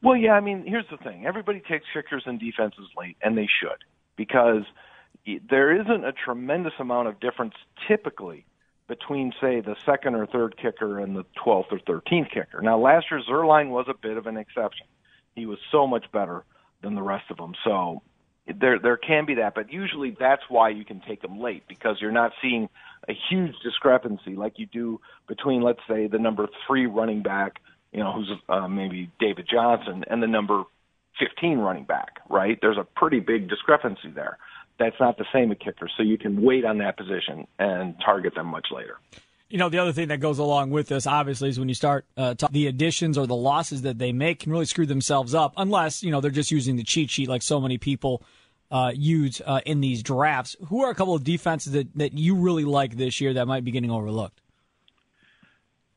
[0.00, 1.26] Well, yeah, I mean, here's the thing.
[1.26, 3.82] Everybody takes kickers and defenses late, and they should,
[4.16, 4.62] because
[5.50, 7.54] there isn't a tremendous amount of difference
[7.88, 8.46] typically
[8.86, 12.62] between, say, the second or third kicker and the 12th or 13th kicker.
[12.62, 14.86] Now, last year, Zuerlein was a bit of an exception.
[15.34, 16.44] He was so much better
[16.82, 17.54] than the rest of them.
[17.64, 18.02] So
[18.54, 21.96] there there can be that, but usually that's why you can take them late because
[22.00, 22.68] you're not seeing
[23.08, 27.60] a huge discrepancy like you do between, let's say, the number three running back,
[27.92, 30.64] you know, who's uh, maybe David Johnson, and the number
[31.18, 32.58] 15 running back, right?
[32.60, 34.38] There's a pretty big discrepancy there.
[34.78, 38.34] That's not the same at kicker, so you can wait on that position and target
[38.34, 38.98] them much later.
[39.50, 42.04] You know, the other thing that goes along with this, obviously, is when you start
[42.16, 45.54] uh, talk, the additions or the losses that they make can really screw themselves up,
[45.56, 48.22] unless you know they're just using the cheat sheet like so many people
[48.70, 50.56] uh, use uh, in these drafts.
[50.68, 53.64] Who are a couple of defenses that, that you really like this year that might
[53.64, 54.40] be getting overlooked?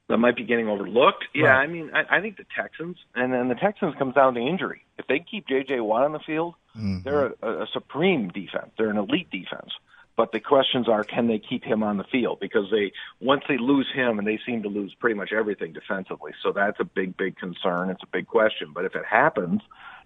[0.07, 1.23] That might be getting overlooked.
[1.33, 1.63] Yeah, right.
[1.63, 4.83] I mean, I, I think the Texans, and then the Texans comes down to injury.
[4.97, 5.79] If they keep J.J.
[5.79, 6.99] Watt on the field, mm-hmm.
[7.03, 8.71] they're a, a supreme defense.
[8.77, 9.71] They're an elite defense.
[10.17, 12.39] But the questions are, can they keep him on the field?
[12.39, 16.33] Because they once they lose him, and they seem to lose pretty much everything defensively.
[16.43, 17.89] So that's a big, big concern.
[17.89, 18.71] It's a big question.
[18.73, 19.61] But if it happens,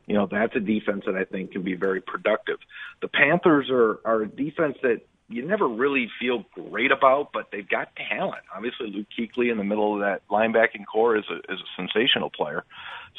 [0.05, 2.59] you know, that's a defense that I think can be very productive.
[3.01, 7.67] The Panthers are, are a defense that you never really feel great about, but they've
[7.67, 8.43] got talent.
[8.55, 12.29] Obviously, Luke Kuechly in the middle of that linebacking corps is a, is a sensational
[12.29, 12.63] player.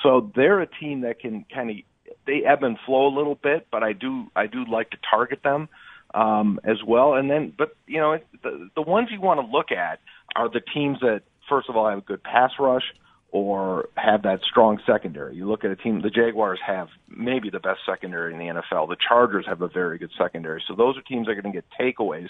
[0.02, 1.76] So they're a team that can kind of
[2.24, 5.42] they ebb and flow a little bit, but I do I do like to target
[5.42, 5.68] them
[6.14, 7.14] um, as well.
[7.14, 10.00] And then, but you know, the the ones you want to look at
[10.34, 12.84] are the teams that first of all have a good pass rush
[13.30, 15.36] or have that strong secondary.
[15.36, 18.88] You look at a team, the Jaguars have maybe the best secondary in the NFL.
[18.88, 20.62] The Chargers have a very good secondary.
[20.66, 22.28] So those are teams that are going to get takeaways.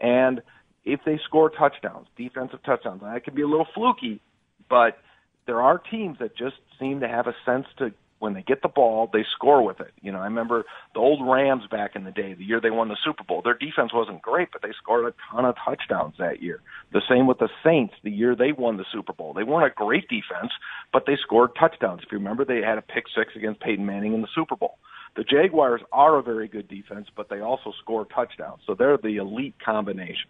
[0.00, 0.40] And
[0.84, 4.20] if they score touchdowns, defensive touchdowns, that could be a little fluky,
[4.68, 4.98] but
[5.46, 8.68] there are teams that just seem to have a sense to when they get the
[8.68, 9.92] ball, they score with it.
[10.02, 10.64] You know, I remember
[10.94, 13.40] the old Rams back in the day, the year they won the Super Bowl.
[13.42, 16.60] Their defense wasn't great, but they scored a ton of touchdowns that year.
[16.92, 19.32] The same with the Saints, the year they won the Super Bowl.
[19.32, 20.52] They weren't a great defense,
[20.92, 22.02] but they scored touchdowns.
[22.04, 24.78] If you remember, they had a pick six against Peyton Manning in the Super Bowl.
[25.16, 28.60] The Jaguars are a very good defense, but they also score touchdowns.
[28.66, 30.28] So they're the elite combination.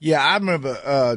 [0.00, 1.16] Yeah, I remember, uh,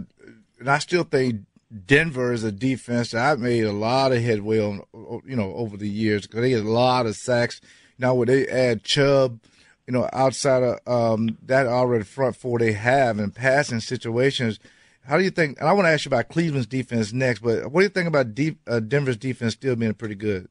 [0.60, 1.41] and I still think
[1.86, 4.84] Denver is a defense that I've made a lot of headway on,
[5.26, 7.59] you know, over the years because they get a lot of sacks.
[7.97, 9.39] Now, when they add Chubb,
[9.88, 14.59] you know, outside of um, that already front four they have in passing situations,
[15.03, 15.59] how do you think?
[15.59, 18.07] And I want to ask you about Cleveland's defense next, but what do you think
[18.07, 20.47] about deep, uh, Denver's defense still being pretty good?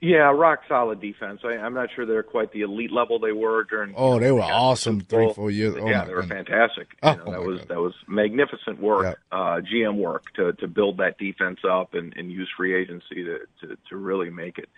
[0.00, 1.40] Yeah, rock solid defense.
[1.44, 3.94] I, I'm not sure they're quite the elite level they were during.
[3.96, 5.76] Oh, they were awesome three, four years.
[5.78, 6.46] Oh, yeah, they were goodness.
[6.46, 6.88] fantastic.
[7.02, 7.68] You oh, know, that was God.
[7.68, 9.38] that was magnificent work, yeah.
[9.38, 13.38] uh, GM work to to build that defense up and, and use free agency to,
[13.62, 14.68] to to really make it,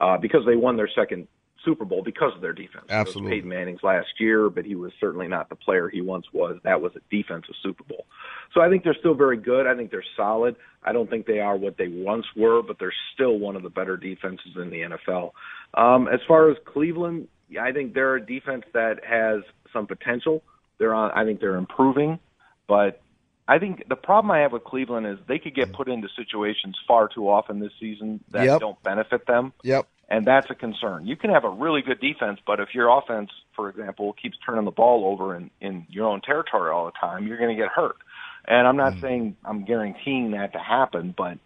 [0.00, 1.28] uh, because they won their second
[1.64, 2.86] Super Bowl because of their defense.
[2.88, 3.22] Absolutely.
[3.22, 6.26] It was Peyton Manning's last year, but he was certainly not the player he once
[6.32, 6.58] was.
[6.64, 8.06] That was a defensive Super Bowl.
[8.52, 9.66] So I think they're still very good.
[9.66, 10.56] I think they're solid.
[10.82, 13.70] I don't think they are what they once were, but they're still one of the
[13.70, 15.32] better defenses in the NFL.
[15.74, 17.28] Um, as far as Cleveland,
[17.60, 19.42] I think they're a defense that has
[19.72, 20.42] some potential.
[20.78, 21.10] They're on.
[21.12, 22.18] I think they're improving,
[22.68, 23.00] but
[23.46, 26.76] I think the problem I have with Cleveland is they could get put into situations
[26.88, 28.60] far too often this season that yep.
[28.60, 29.52] don't benefit them.
[29.62, 31.06] Yep and that's a concern.
[31.06, 34.64] You can have a really good defense, but if your offense, for example, keeps turning
[34.64, 37.70] the ball over in, in your own territory all the time, you're going to get
[37.70, 37.96] hurt.
[38.46, 39.00] And I'm not mm.
[39.00, 41.38] saying I'm guaranteeing that to happen, but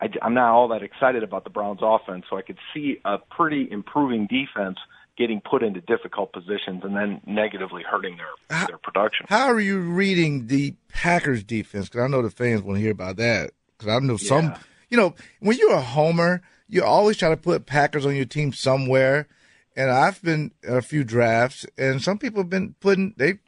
[0.00, 2.24] I, I'm not all that excited about the Browns' offense.
[2.30, 4.78] So I could see a pretty improving defense
[5.18, 9.26] getting put into difficult positions and then negatively hurting their how, their production.
[9.28, 11.88] How are you reading the Packers' defense?
[11.88, 13.52] Because I know the fans want to hear about that.
[13.76, 14.28] Because I know yeah.
[14.28, 14.54] some,
[14.88, 18.52] you know, when you're a homer– you always try to put Packers on your team
[18.52, 19.28] somewhere.
[19.76, 23.40] And I've been a few drafts, and some people have been putting they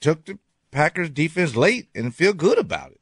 [0.00, 0.38] took the
[0.70, 3.00] Packers defense late and feel good about it.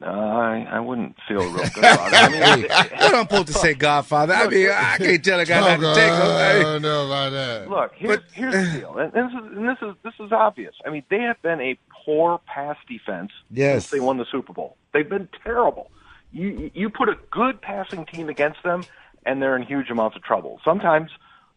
[0.00, 2.14] Uh, I I wouldn't feel real good about it.
[2.14, 4.34] I mean, what I'm supposed to say, Godfather?
[4.34, 6.22] I mean, I can't tell a guy not to take him.
[6.22, 7.68] I don't know about that.
[7.70, 10.74] Look, here's, here's the deal, and this is and this is this is obvious.
[10.86, 13.86] I mean, they have been a poor pass defense Yes.
[13.86, 14.76] since they won the Super Bowl.
[14.92, 15.90] They've been terrible.
[16.36, 18.84] You you put a good passing team against them,
[19.24, 20.60] and they're in huge amounts of trouble.
[20.64, 21.10] Sometimes,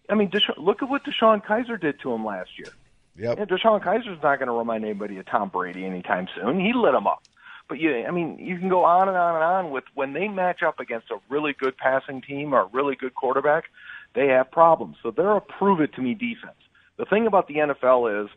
[0.09, 2.71] I mean, Desha- look at what DeShone Kizer did to him last year.
[3.17, 3.37] Yep.
[3.37, 6.61] Yeah, DeShone Kizer's not going to remind anybody of Tom Brady anytime soon.
[6.61, 7.23] He lit him up.
[7.67, 10.27] But you, I mean, you can go on and on and on with when they
[10.29, 13.65] match up against a really good passing team or a really good quarterback,
[14.15, 14.95] they have problems.
[15.03, 16.57] So they're a prove it to me defense.
[16.97, 18.29] The thing about the NFL is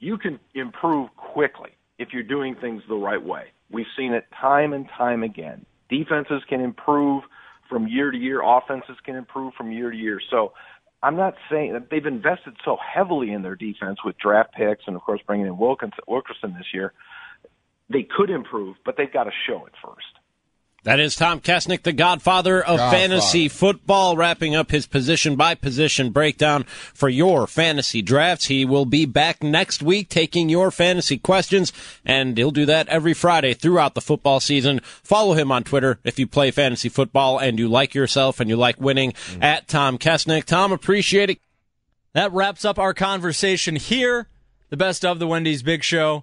[0.00, 3.46] you can improve quickly if you're doing things the right way.
[3.70, 5.64] We've seen it time and time again.
[5.88, 7.22] Defenses can improve
[7.68, 8.42] from year to year.
[8.42, 10.20] Offenses can improve from year to year.
[10.30, 10.52] So
[11.02, 14.96] I'm not saying that they've invested so heavily in their defense with draft picks and,
[14.96, 16.92] of course, bringing in Wilkinson, Wilkerson this year.
[17.88, 20.06] They could improve, but they've got to show it first.
[20.86, 22.96] That is Tom Kessenich, the godfather of Godfather.
[22.96, 26.62] fantasy football, wrapping up his position by position breakdown
[26.94, 28.44] for your fantasy drafts.
[28.44, 31.72] He will be back next week taking your fantasy questions,
[32.04, 34.78] and he'll do that every Friday throughout the football season.
[35.02, 38.54] Follow him on Twitter if you play fantasy football and you like yourself and you
[38.54, 39.42] like winning mm.
[39.42, 40.44] at Tom Kessenich.
[40.44, 41.40] Tom, appreciate it.
[42.12, 44.28] That wraps up our conversation here.
[44.70, 46.22] The best of the Wendy's Big Show.